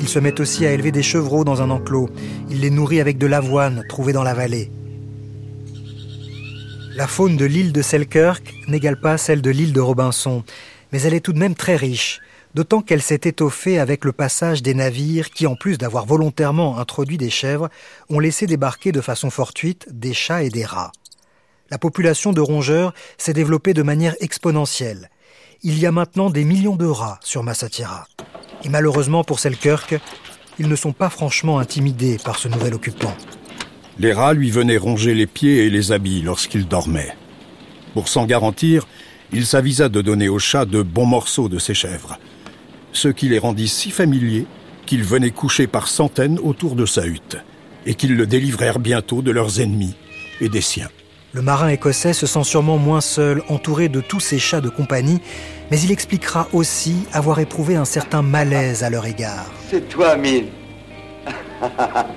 [0.00, 2.10] Il se met aussi à élever des chevreaux dans un enclos.
[2.50, 4.70] Il les nourrit avec de l'avoine trouvée dans la vallée.
[6.96, 10.42] La faune de l'île de Selkirk n'égale pas celle de l'île de Robinson,
[10.92, 12.20] mais elle est tout de même très riche
[12.54, 17.18] d'autant qu'elle s'est étoffée avec le passage des navires qui, en plus d'avoir volontairement introduit
[17.18, 17.70] des chèvres,
[18.10, 20.92] ont laissé débarquer de façon fortuite des chats et des rats.
[21.70, 25.08] La population de rongeurs s'est développée de manière exponentielle.
[25.62, 28.06] Il y a maintenant des millions de rats sur Massatiera.
[28.64, 29.98] Et malheureusement pour Selkirk,
[30.58, 33.14] ils ne sont pas franchement intimidés par ce nouvel occupant.
[33.98, 37.16] Les rats lui venaient ronger les pieds et les habits lorsqu'il dormait.
[37.94, 38.86] Pour s'en garantir,
[39.32, 42.18] il s'avisa de donner aux chats de bons morceaux de ses chèvres
[42.92, 44.46] ce qui les rendit si familiers
[44.86, 47.38] qu'ils venaient coucher par centaines autour de sa hutte,
[47.86, 49.94] et qu'ils le délivrèrent bientôt de leurs ennemis
[50.40, 50.88] et des siens.
[51.34, 55.20] Le marin écossais se sent sûrement moins seul, entouré de tous ces chats de compagnie,
[55.70, 59.50] mais il expliquera aussi avoir éprouvé un certain malaise à leur égard.
[59.70, 60.48] C'est toi, Mille.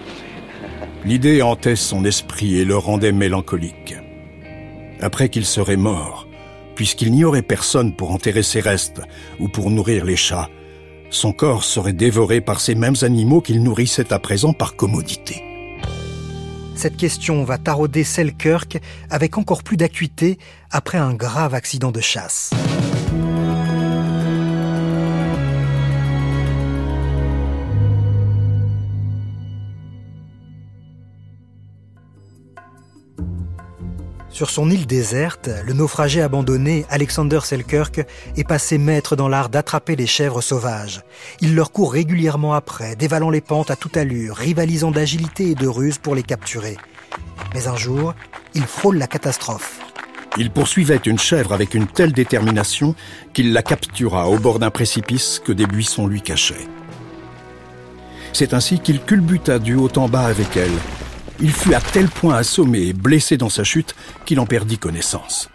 [1.05, 3.95] L'idée hantait son esprit et le rendait mélancolique.
[4.99, 6.27] Après qu'il serait mort,
[6.75, 9.01] puisqu'il n'y aurait personne pour enterrer ses restes
[9.39, 10.49] ou pour nourrir les chats,
[11.09, 15.43] son corps serait dévoré par ces mêmes animaux qu'il nourrissait à présent par commodité.
[16.75, 20.37] Cette question va tarauder Selkirk avec encore plus d'acuité
[20.71, 22.51] après un grave accident de chasse.
[34.35, 39.95] Sur son île déserte, le naufragé abandonné Alexander Selkirk est passé maître dans l'art d'attraper
[39.95, 41.03] les chèvres sauvages.
[41.39, 45.67] Il leur court régulièrement après, dévalant les pentes à toute allure, rivalisant d'agilité et de
[45.69, 46.75] ruse pour les capturer.
[47.53, 48.13] Mais un jour,
[48.55, 49.79] il frôle la catastrophe.
[50.37, 52.93] Il poursuivait une chèvre avec une telle détermination
[53.31, 56.67] qu'il la captura au bord d'un précipice que des buissons lui cachaient.
[58.33, 60.77] C'est ainsi qu'il culbuta du haut en bas avec elle,
[61.39, 63.95] il fut à tel point assommé et blessé dans sa chute
[64.25, 65.49] qu'il en perdit connaissance.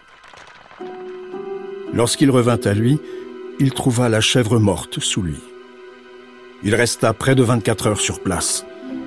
[1.93, 2.99] Lorsqu'il revint à lui,
[3.59, 5.39] il trouva la chèvre morte sous lui.
[6.63, 8.65] Il resta près de 24 heures sur place,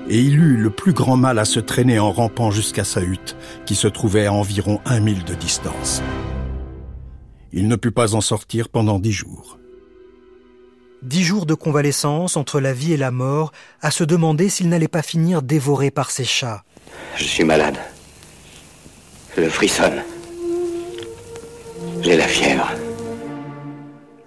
[0.09, 3.35] et il eut le plus grand mal à se traîner en rampant jusqu'à sa hutte,
[3.65, 6.01] qui se trouvait à environ un mille de distance.
[7.53, 9.57] Il ne put pas en sortir pendant dix jours.
[11.01, 14.87] Dix jours de convalescence entre la vie et la mort, à se demander s'il n'allait
[14.87, 16.63] pas finir dévoré par ses chats.
[17.15, 17.77] Je suis malade.
[19.37, 20.03] Le frissonne.
[22.01, 22.71] J'ai la fièvre.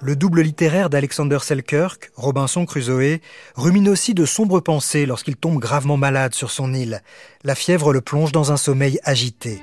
[0.00, 3.18] Le double littéraire d'Alexander Selkirk, Robinson Crusoe,
[3.56, 7.02] rumine aussi de sombres pensées lorsqu'il tombe gravement malade sur son île.
[7.42, 9.60] La fièvre le plonge dans un sommeil agité.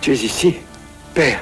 [0.00, 0.54] Tu es ici,
[1.14, 1.40] père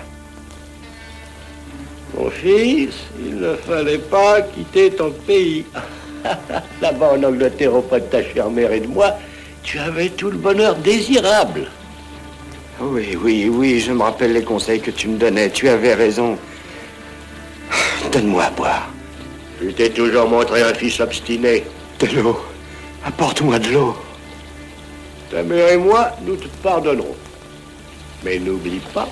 [2.17, 5.65] Mon fils, il ne fallait pas quitter ton pays.
[6.81, 9.15] Là-bas en Angleterre, auprès de ta chère mère et de moi,
[9.63, 11.69] tu avais tout le bonheur désirable.
[12.81, 15.51] Oui, oui, oui, je me rappelle les conseils que tu me donnais.
[15.51, 16.39] Tu avais raison.
[18.13, 18.91] Donne-moi à boire.
[19.59, 21.65] Tu t'es toujours montré un fils obstiné.
[21.99, 22.39] De l'eau.
[23.05, 23.97] Apporte-moi de l'eau.
[25.31, 27.17] Ta mère et moi, nous te pardonnerons.
[28.25, 29.09] Mais n'oublie pas,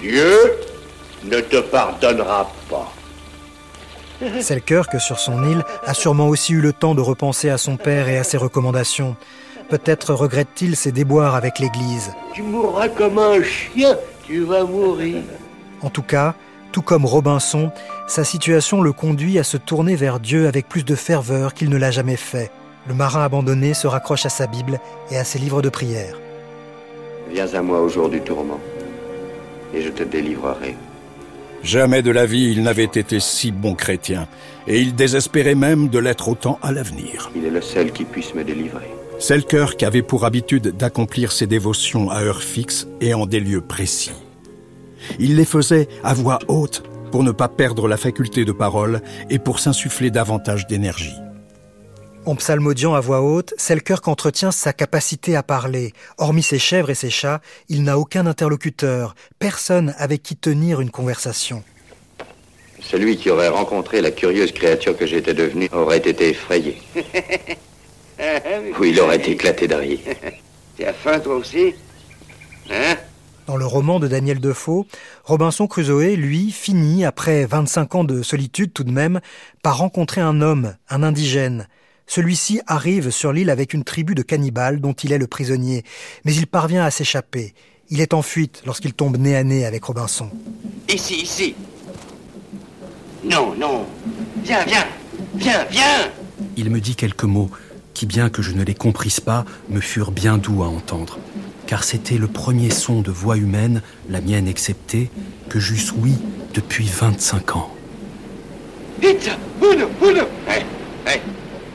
[0.00, 0.36] Dieu
[1.24, 2.92] ne te pardonnera pas.
[4.40, 8.08] Selkirk, sur son île, a sûrement aussi eu le temps de repenser à son père
[8.08, 9.16] et à ses recommandations.
[9.70, 12.12] Peut-être regrette-t-il ses déboires avec l'Église.
[12.34, 15.22] Tu mourras comme un chien, tu vas mourir.
[15.80, 16.34] En tout cas,
[16.72, 17.70] tout comme Robinson,
[18.06, 21.76] sa situation le conduit à se tourner vers Dieu avec plus de ferveur qu'il ne
[21.76, 22.50] l'a jamais fait.
[22.86, 24.80] Le marin abandonné se raccroche à sa Bible
[25.10, 26.18] et à ses livres de prière.
[27.30, 28.60] Viens à moi au jour du tourment,
[29.72, 30.76] et je te délivrerai.
[31.62, 34.28] Jamais de la vie il n'avait été si bon chrétien,
[34.66, 37.30] et il désespérait même de l'être autant à l'avenir.
[37.36, 38.90] Il est le seul qui puisse me délivrer.
[39.18, 44.12] Selkirk avait pour habitude d'accomplir ses dévotions à heure fixe et en des lieux précis.
[45.18, 49.38] Il les faisait à voix haute pour ne pas perdre la faculté de parole et
[49.38, 51.16] pour s'insuffler davantage d'énergie.
[52.26, 55.94] En psalmodiant à voix haute, Selkirk entretient sa capacité à parler.
[56.18, 60.90] Hormis ses chèvres et ses chats, il n'a aucun interlocuteur, personne avec qui tenir une
[60.90, 61.64] conversation.
[62.80, 66.80] Celui qui aurait rencontré la curieuse créature que j'étais devenue aurait été effrayé.
[68.78, 69.98] Oui, il aurait éclaté de rire.
[70.76, 71.74] Tu as faim toi aussi?
[72.70, 72.96] Hein?
[73.46, 74.86] Dans le roman de Daniel Defoe,
[75.24, 79.20] Robinson Crusoe, lui, finit, après 25 ans de solitude tout de même,
[79.62, 81.66] par rencontrer un homme, un indigène.
[82.10, 85.84] Celui-ci arrive sur l'île avec une tribu de cannibales dont il est le prisonnier,
[86.24, 87.54] mais il parvient à s'échapper.
[87.88, 90.28] Il est en fuite lorsqu'il tombe nez à nez avec Robinson.
[90.92, 91.54] Ici, ici.
[93.22, 93.86] Non, non.
[94.42, 94.86] Viens, viens.
[95.36, 96.10] Viens, viens.
[96.56, 97.48] Il me dit quelques mots
[97.94, 101.20] qui, bien que je ne les comprisse pas, me furent bien doux à entendre,
[101.68, 105.10] car c'était le premier son de voix humaine, la mienne exceptée,
[105.48, 106.14] que j'eusse oui
[106.54, 107.72] depuis 25 ans.
[109.00, 109.30] Vite
[109.62, 110.64] Uno, uno Hé,
[111.06, 111.20] hé,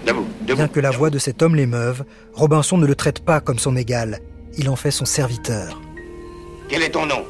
[0.05, 0.57] debout, debout.
[0.57, 3.75] Bien que la voix de cet homme l'émeuve, Robinson ne le traite pas comme son
[3.75, 4.19] égal.
[4.57, 5.81] Il en fait son serviteur.
[6.69, 7.23] Quel est ton nom?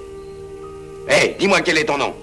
[1.09, 2.13] Hé, dis-moi quel est ton nom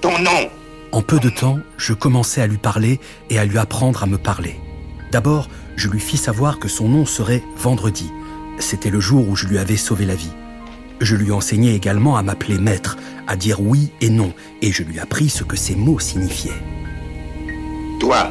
[0.00, 0.48] Ton nom
[0.92, 4.18] En peu de temps, je commençai à lui parler et à lui apprendre à me
[4.18, 4.56] parler.
[5.12, 8.10] D'abord, je lui fis savoir que son nom serait Vendredi.
[8.58, 10.32] C'était le jour où je lui avais sauvé la vie.
[11.00, 15.00] Je lui enseignai également à m'appeler maître, à dire oui et non, et je lui
[15.00, 16.52] appris ce que ces mots signifiaient.
[17.98, 18.30] Toi,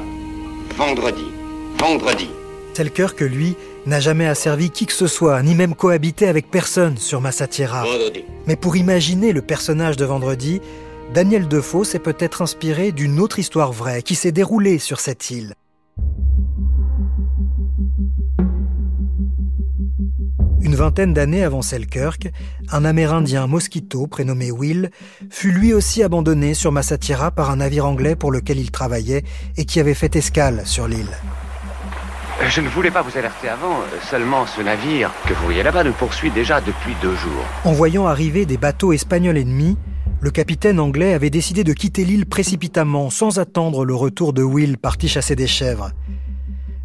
[0.77, 1.25] vendredi,
[1.79, 2.29] vendredi.
[2.73, 3.55] Selkirk, lui,
[3.85, 7.83] n'a jamais asservi qui que ce soit, ni même cohabité avec personne sur Massatiera.
[7.83, 8.23] Vendredi.
[8.47, 10.61] Mais pour imaginer le personnage de Vendredi,
[11.13, 15.53] Daniel Defoe s'est peut-être inspiré d'une autre histoire vraie qui s'est déroulée sur cette île.
[20.63, 22.31] Une vingtaine d'années avant Selkirk,
[22.71, 24.91] un Amérindien mosquito prénommé Will
[25.29, 29.23] fut lui aussi abandonné sur Massatiera par un navire anglais pour lequel il travaillait
[29.57, 31.17] et qui avait fait escale sur l'île.
[32.41, 35.63] Euh, Je ne voulais pas vous alerter avant, euh, seulement ce navire que vous voyez
[35.63, 37.45] là-bas nous poursuit déjà depuis deux jours.
[37.65, 39.77] En voyant arriver des bateaux espagnols ennemis,
[40.21, 44.77] le capitaine anglais avait décidé de quitter l'île précipitamment, sans attendre le retour de Will
[44.77, 45.91] parti chasser des chèvres.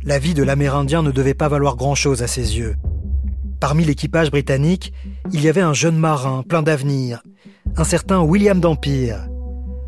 [0.03, 2.75] La vie de l'Amérindien ne devait pas valoir grand-chose à ses yeux.
[3.61, 4.93] Parmi l'équipage britannique,
[5.33, 7.23] il y avait un jeune marin plein d'avenir,
[7.77, 9.27] un certain William Dampire.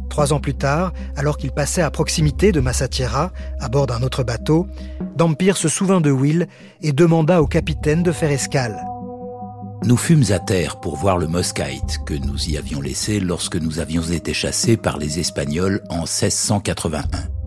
[0.08, 4.24] Trois ans plus tard, alors qu'il passait à proximité de Massatiera, à bord d'un autre
[4.24, 4.66] bateau,
[5.16, 6.48] Dampire se souvint de Will
[6.82, 8.84] et demanda au capitaine de faire escale.
[9.84, 13.78] Nous fûmes à terre pour voir le Mosquite que nous y avions laissé lorsque nous
[13.78, 17.39] avions été chassés par les Espagnols en 1681.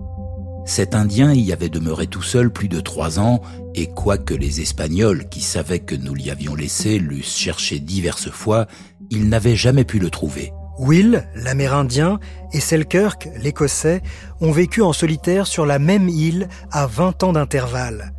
[0.66, 3.41] Cet Indien y avait demeuré tout seul plus de trois ans,
[3.76, 8.68] et quoique les Espagnols, qui savaient que nous l'y avions laissé, l'eussent cherché diverses fois,
[9.09, 10.53] ils n'avaient jamais pu le trouver.
[10.80, 12.20] Will, l'Amérindien,
[12.53, 14.01] et Selkirk, l'Écossais,
[14.41, 18.14] ont vécu en solitaire sur la même île à 20 ans d'intervalle.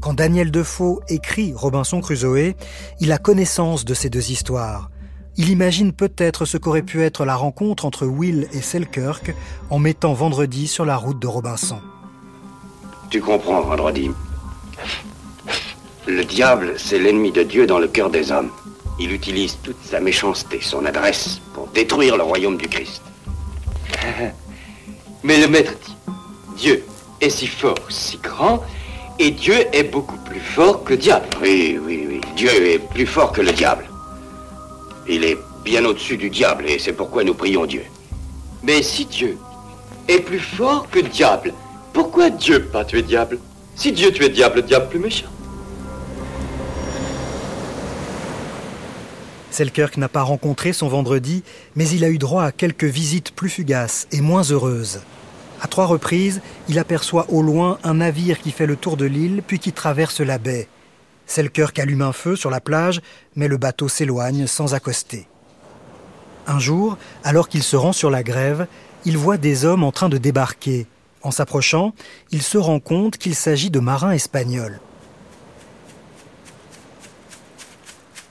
[0.00, 2.54] Quand Daniel Defoe écrit Robinson Crusoe,
[3.00, 4.90] il a connaissance de ces deux histoires.
[5.38, 9.32] Il imagine peut-être ce qu'aurait pu être la rencontre entre Will et Selkirk
[9.70, 11.78] en mettant Vendredi sur la route de Robinson.
[13.08, 14.10] Tu comprends, Vendredi.
[16.08, 18.50] Le diable, c'est l'ennemi de Dieu dans le cœur des hommes.
[18.98, 23.00] Il utilise toute sa méchanceté, son adresse, pour détruire le royaume du Christ.
[25.22, 25.96] Mais le maître dit,
[26.56, 26.84] Dieu
[27.20, 28.60] est si fort, si grand,
[29.20, 31.28] et Dieu est beaucoup plus fort que le diable.
[31.40, 32.20] Oui, oui, oui.
[32.34, 33.84] Dieu est plus fort que le diable.
[35.08, 37.82] Il est bien au-dessus du diable, et c'est pourquoi nous prions Dieu.
[38.62, 39.38] Mais si Dieu
[40.06, 41.54] est plus fort que le diable,
[41.94, 43.38] pourquoi Dieu pas tuer diable?
[43.74, 45.28] Si Dieu tuait diable, le diable plus méchant.
[49.50, 51.42] Selkirk n'a pas rencontré son vendredi,
[51.74, 55.00] mais il a eu droit à quelques visites plus fugaces et moins heureuses.
[55.60, 59.42] À trois reprises, il aperçoit au loin un navire qui fait le tour de l'île
[59.46, 60.68] puis qui traverse la baie.
[61.28, 63.00] Selkirk allume un feu sur la plage,
[63.36, 65.28] mais le bateau s'éloigne sans accoster.
[66.46, 68.66] Un jour, alors qu'il se rend sur la grève,
[69.04, 70.86] il voit des hommes en train de débarquer.
[71.22, 71.92] En s'approchant,
[72.30, 74.80] il se rend compte qu'il s'agit de marins espagnols.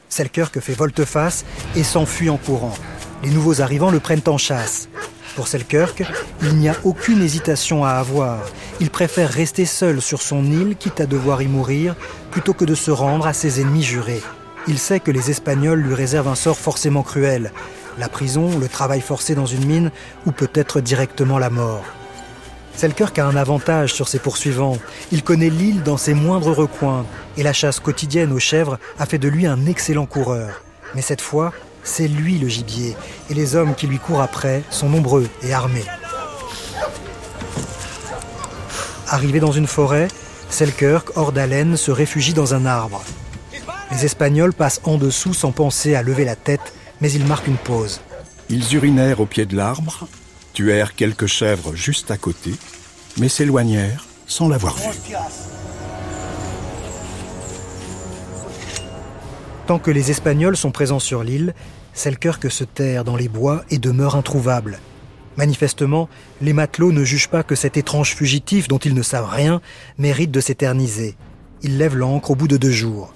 [0.09, 1.45] Selkirk fait volte-face
[1.75, 2.73] et s'enfuit en courant.
[3.23, 4.89] Les nouveaux arrivants le prennent en chasse.
[5.37, 6.03] Pour Selkirk,
[6.41, 8.39] il n'y a aucune hésitation à avoir.
[8.79, 11.95] Il préfère rester seul sur son île, quitte à devoir y mourir,
[12.31, 14.23] plutôt que de se rendre à ses ennemis jurés.
[14.67, 17.51] Il sait que les Espagnols lui réservent un sort forcément cruel.
[17.99, 19.91] La prison, le travail forcé dans une mine,
[20.25, 21.85] ou peut-être directement la mort.
[22.75, 24.79] Selkirk a un avantage sur ses poursuivants.
[25.11, 27.05] Il connaît l'île dans ses moindres recoins,
[27.37, 30.63] et la chasse quotidienne aux chèvres a fait de lui un excellent coureur.
[30.95, 31.53] Mais cette fois,
[31.87, 32.95] c'est lui le gibier,
[33.29, 35.85] et les hommes qui lui courent après sont nombreux et armés.
[39.07, 40.09] Arrivé dans une forêt,
[40.49, 43.03] Selkirk, hors d'haleine, se réfugie dans un arbre.
[43.91, 47.57] Les Espagnols passent en dessous sans penser à lever la tête, mais ils marquent une
[47.57, 48.01] pause.
[48.49, 50.07] Ils urinèrent au pied de l'arbre,
[50.53, 52.53] tuèrent quelques chèvres juste à côté,
[53.17, 54.89] mais s'éloignèrent sans l'avoir vu.
[59.67, 61.53] Tant que les Espagnols sont présents sur l'île,
[61.97, 64.79] Selkirk se terre dans les bois et demeure introuvable.
[65.35, 66.09] Manifestement,
[66.41, 69.61] les matelots ne jugent pas que cet étrange fugitif dont ils ne savent rien
[69.97, 71.15] mérite de s'éterniser.
[71.63, 73.13] Ils lèvent l'ancre au bout de deux jours.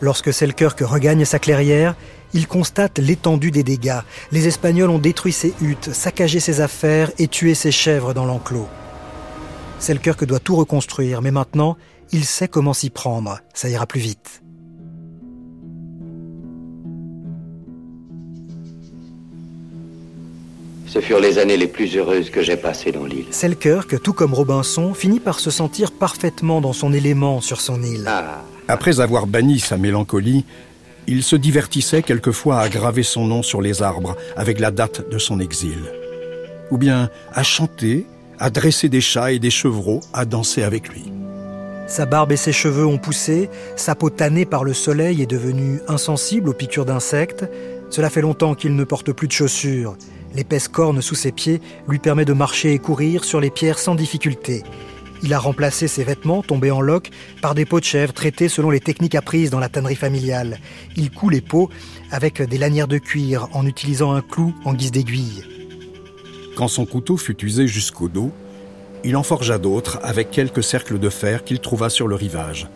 [0.00, 1.94] Lorsque Selkirk regagne sa clairière,
[2.34, 4.00] il constate l'étendue des dégâts.
[4.32, 8.68] Les Espagnols ont détruit ses huttes, saccagé ses affaires et tué ses chèvres dans l'enclos.
[9.78, 11.76] Selkirk doit tout reconstruire, mais maintenant,
[12.10, 13.38] il sait comment s'y prendre.
[13.54, 14.42] Ça ira plus vite.
[20.92, 23.26] Ce furent les années les plus heureuses que j'ai passées dans l'île.
[23.30, 28.06] Selkirk, tout comme Robinson, finit par se sentir parfaitement dans son élément sur son île.
[28.08, 28.42] Ah.
[28.66, 30.44] Après avoir banni sa mélancolie,
[31.06, 35.18] il se divertissait quelquefois à graver son nom sur les arbres avec la date de
[35.18, 35.78] son exil.
[36.72, 38.04] Ou bien à chanter,
[38.40, 41.12] à dresser des chats et des chevreaux, à danser avec lui.
[41.86, 45.82] Sa barbe et ses cheveux ont poussé, sa peau tannée par le soleil est devenue
[45.86, 47.44] insensible aux piqûres d'insectes.
[47.90, 49.96] Cela fait longtemps qu'il ne porte plus de chaussures.
[50.34, 53.94] L'épaisse corne sous ses pieds lui permet de marcher et courir sur les pierres sans
[53.94, 54.62] difficulté.
[55.22, 57.10] Il a remplacé ses vêtements tombés en loques
[57.42, 60.58] par des peaux de chèvre traitées selon les techniques apprises dans la tannerie familiale.
[60.96, 61.68] Il coud les peaux
[62.10, 65.44] avec des lanières de cuir en utilisant un clou en guise d'aiguille.
[66.56, 68.32] Quand son couteau fut usé jusqu'au dos,
[69.04, 72.68] il en forgea d'autres avec quelques cercles de fer qu'il trouva sur le rivage.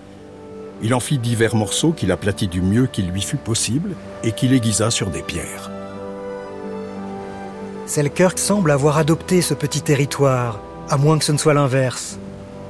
[0.83, 4.53] Il en fit divers morceaux qu'il aplatit du mieux qu'il lui fut possible et qu'il
[4.53, 5.74] aiguisa sur des pierres.
[7.87, 10.59] Selkirk semble avoir adopté ce petit territoire,
[10.89, 12.19] à moins que ce ne soit l'inverse.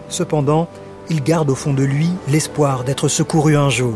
[0.09, 0.69] Cependant,
[1.09, 3.95] il garde au fond de lui l'espoir d'être secouru un jour.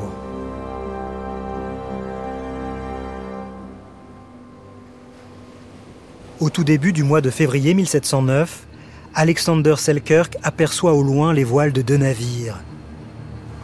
[6.38, 8.66] Au tout début du mois de février 1709,
[9.12, 12.60] Alexander Selkirk aperçoit au loin les voiles de deux navires.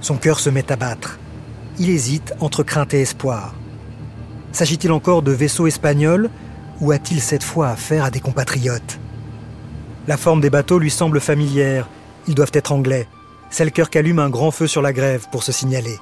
[0.00, 1.20] Son cœur se met à battre.
[1.78, 3.54] Il hésite entre crainte et espoir.
[4.50, 6.30] S'agit-il encore de vaisseaux espagnols
[6.84, 8.98] ou a-t-il cette fois affaire à des compatriotes?
[10.06, 11.88] La forme des bateaux lui semble familière.
[12.28, 13.08] Ils doivent être anglais.
[13.48, 15.98] Selkirk allume un grand feu sur la grève pour se signaler.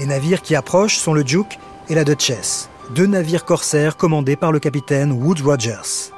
[0.00, 1.58] Les navires qui approchent sont le Duke
[1.90, 6.10] et la Duchess, deux navires corsaires commandés par le capitaine Wood Rogers.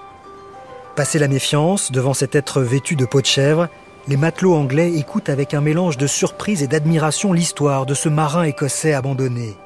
[0.95, 3.69] Passé la méfiance devant cet être vêtu de peau de chèvre,
[4.07, 8.45] les matelots anglais écoutent avec un mélange de surprise et d'admiration l'histoire de ce marin
[8.45, 9.57] écossais abandonné.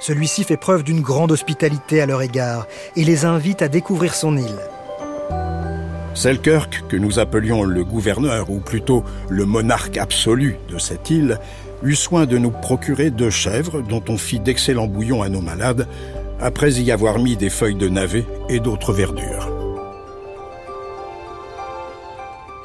[0.00, 4.36] Celui-ci fait preuve d'une grande hospitalité à leur égard et les invite à découvrir son
[4.36, 4.58] île.
[6.14, 11.38] Selkirk, que nous appelions le gouverneur, ou plutôt le monarque absolu de cette île,
[11.82, 15.86] eut soin de nous procurer deux chèvres dont on fit d'excellents bouillons à nos malades,
[16.40, 19.48] après y avoir mis des feuilles de navet et d'autres verdures.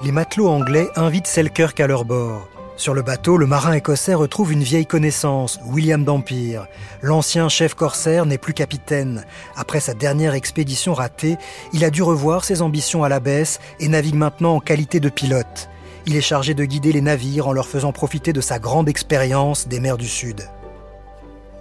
[0.03, 2.47] Les matelots anglais invitent Selkirk à leur bord.
[2.77, 6.67] Sur le bateau, le marin écossais retrouve une vieille connaissance, William d'Empire.
[7.01, 9.23] L'ancien chef corsaire n'est plus capitaine.
[9.55, 11.37] Après sa dernière expédition ratée,
[11.71, 15.07] il a dû revoir ses ambitions à la baisse et navigue maintenant en qualité de
[15.07, 15.69] pilote.
[16.05, 19.69] Il est chargé de guider les navires en leur faisant profiter de sa grande expérience
[19.69, 20.41] des mers du Sud.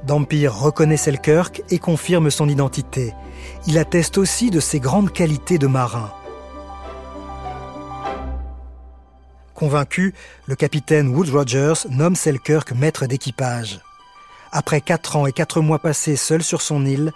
[0.05, 3.15] D'Empire reconnaît Selkirk et confirme son identité.
[3.69, 6.13] Il atteste aussi de ses grandes qualités de marin.
[9.55, 10.15] Convaincu,
[10.47, 13.81] le capitaine Wood Rogers nomme Selkirk maître d'équipage.
[14.53, 17.13] Après quatre ans et quatre mois passés seul sur son île,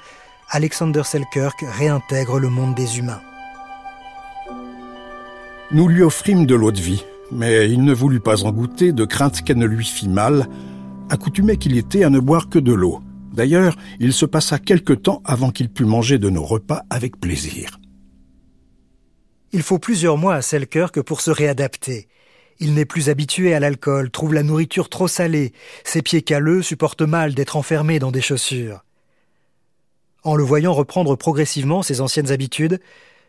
[0.51, 3.20] Alexander Selkirk réintègre le monde des humains.
[5.70, 9.05] Nous lui offrîmes de l'eau de vie, mais il ne voulut pas en goûter de
[9.05, 10.49] crainte qu'elle ne lui fît mal,
[11.11, 13.03] accoutumé qu'il était à ne boire que de l'eau.
[13.32, 17.78] D'ailleurs, il se passa quelque temps avant qu'il pût manger de nos repas avec plaisir.
[19.53, 22.09] Il faut plusieurs mois à Selkirk pour se réadapter.
[22.61, 25.53] Il n'est plus habitué à l'alcool, trouve la nourriture trop salée,
[25.85, 28.83] ses pieds calleux supportent mal d'être enfermés dans des chaussures.
[30.25, 32.81] En le voyant reprendre progressivement ses anciennes habitudes,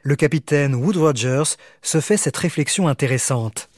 [0.02, 3.70] le capitaine Wood Rogers se fait cette réflexion intéressante.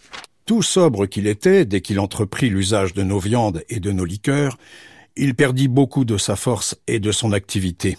[0.45, 4.57] Tout sobre qu'il était, dès qu'il entreprit l'usage de nos viandes et de nos liqueurs,
[5.17, 7.97] il perdit beaucoup de sa force et de son activité.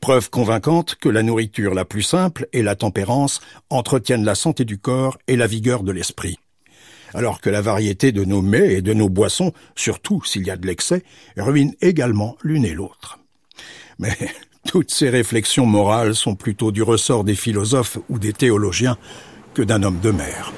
[0.00, 3.40] Preuve convaincante que la nourriture la plus simple et la tempérance
[3.70, 6.38] entretiennent la santé du corps et la vigueur de l'esprit
[7.14, 10.56] alors que la variété de nos mets et de nos boissons, surtout s'il y a
[10.56, 11.02] de l'excès,
[11.36, 13.18] ruine également l'une et l'autre.
[13.98, 14.16] Mais
[14.68, 18.96] toutes ces réflexions morales sont plutôt du ressort des philosophes ou des théologiens
[19.54, 20.52] que d'un homme de mer.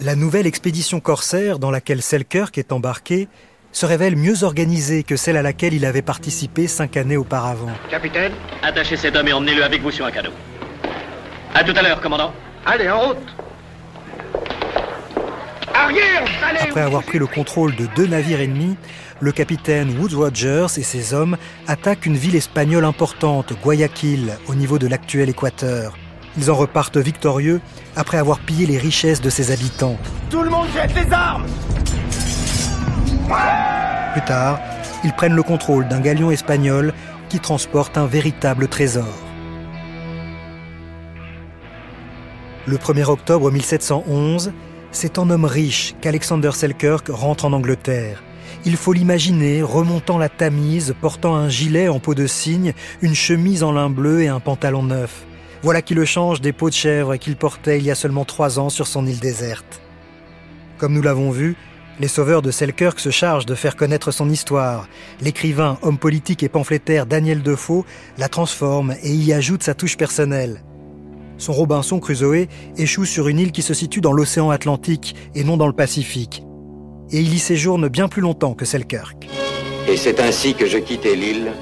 [0.00, 3.28] La nouvelle expédition corsaire dans laquelle Selkirk est embarqué
[3.72, 7.70] se révèle mieux organisée que celle à laquelle il avait participé cinq années auparavant.
[7.90, 10.32] Capitaine, attachez cet homme et emmenez-le avec vous sur un canot.
[11.54, 12.32] À tout à l'heure, commandant.
[12.64, 13.18] Allez, en route
[16.60, 18.76] après avoir pris le contrôle de deux navires ennemis,
[19.20, 24.78] le capitaine Wood Rogers et ses hommes attaquent une ville espagnole importante, Guayaquil, au niveau
[24.78, 25.96] de l'actuel Équateur.
[26.36, 27.60] Ils en repartent victorieux
[27.96, 29.96] après avoir pillé les richesses de ses habitants.
[30.30, 31.46] Tout le monde jette les armes
[34.12, 34.60] Plus tard,
[35.04, 36.92] ils prennent le contrôle d'un galion espagnol
[37.28, 39.06] qui transporte un véritable trésor.
[42.66, 44.52] Le 1er octobre 1711,
[44.92, 48.22] c'est en homme riche qu'Alexander Selkirk rentre en Angleterre.
[48.64, 52.72] Il faut l'imaginer remontant la Tamise, portant un gilet en peau de cygne,
[53.02, 55.24] une chemise en lin bleu et un pantalon neuf.
[55.62, 58.58] Voilà qui le change des peaux de chèvre qu'il portait il y a seulement trois
[58.58, 59.80] ans sur son île déserte.
[60.78, 61.56] Comme nous l'avons vu,
[62.00, 64.88] les sauveurs de Selkirk se chargent de faire connaître son histoire.
[65.20, 67.84] L'écrivain, homme politique et pamphlétaire Daniel Defoe
[68.18, 70.62] la transforme et y ajoute sa touche personnelle.
[71.38, 75.56] Son Robinson Crusoe échoue sur une île qui se situe dans l'océan Atlantique et non
[75.56, 76.42] dans le Pacifique.
[77.12, 79.28] Et il y séjourne bien plus longtemps que Selkirk.
[79.88, 81.52] Et c'est ainsi que je quittai l'île,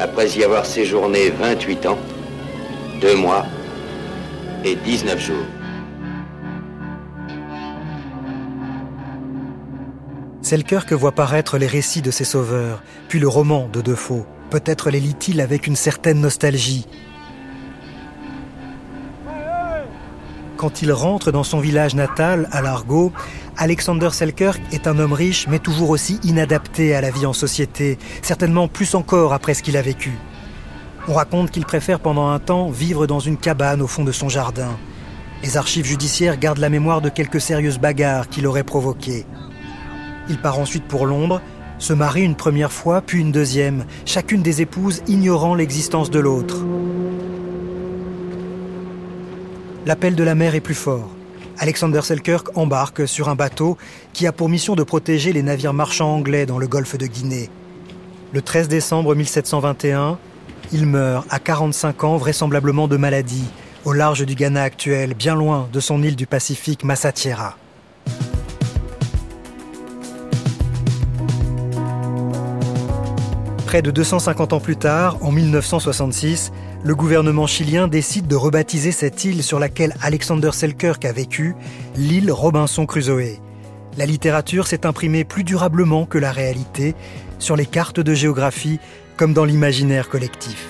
[0.00, 1.98] après y avoir séjourné 28 ans,
[3.02, 3.46] 2 mois
[4.64, 5.36] et 19 jours.
[10.40, 14.24] Selkirk voit paraître les récits de ses sauveurs, puis le roman de Defoe.
[14.50, 16.86] Peut-être les lit-il avec une certaine nostalgie,
[20.62, 23.12] quand il rentre dans son village natal, à Largo,
[23.56, 27.98] Alexander Selkirk est un homme riche mais toujours aussi inadapté à la vie en société,
[28.22, 30.12] certainement plus encore après ce qu'il a vécu.
[31.08, 34.28] On raconte qu'il préfère pendant un temps vivre dans une cabane au fond de son
[34.28, 34.70] jardin.
[35.42, 39.26] Les archives judiciaires gardent la mémoire de quelques sérieuses bagarres qu'il aurait provoquées.
[40.28, 41.42] Il part ensuite pour Londres,
[41.78, 46.64] se marie une première fois, puis une deuxième, chacune des épouses ignorant l'existence de l'autre.
[49.84, 51.08] L'appel de la mer est plus fort.
[51.58, 53.76] Alexander Selkirk embarque sur un bateau
[54.12, 57.50] qui a pour mission de protéger les navires marchands anglais dans le golfe de Guinée.
[58.32, 60.18] Le 13 décembre 1721,
[60.72, 63.44] il meurt à 45 ans vraisemblablement de maladie,
[63.84, 67.56] au large du Ghana actuel, bien loin de son île du Pacifique Massatiera.
[73.66, 76.52] Près de 250 ans plus tard, en 1966,
[76.84, 81.54] le gouvernement chilien décide de rebaptiser cette île sur laquelle Alexander Selkirk a vécu
[81.96, 83.38] l'île Robinson Crusoe.
[83.96, 86.94] La littérature s'est imprimée plus durablement que la réalité
[87.38, 88.80] sur les cartes de géographie
[89.16, 90.66] comme dans l'imaginaire collectif.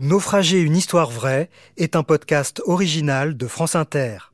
[0.00, 4.29] Naufrager une histoire vraie est un podcast original de France Inter.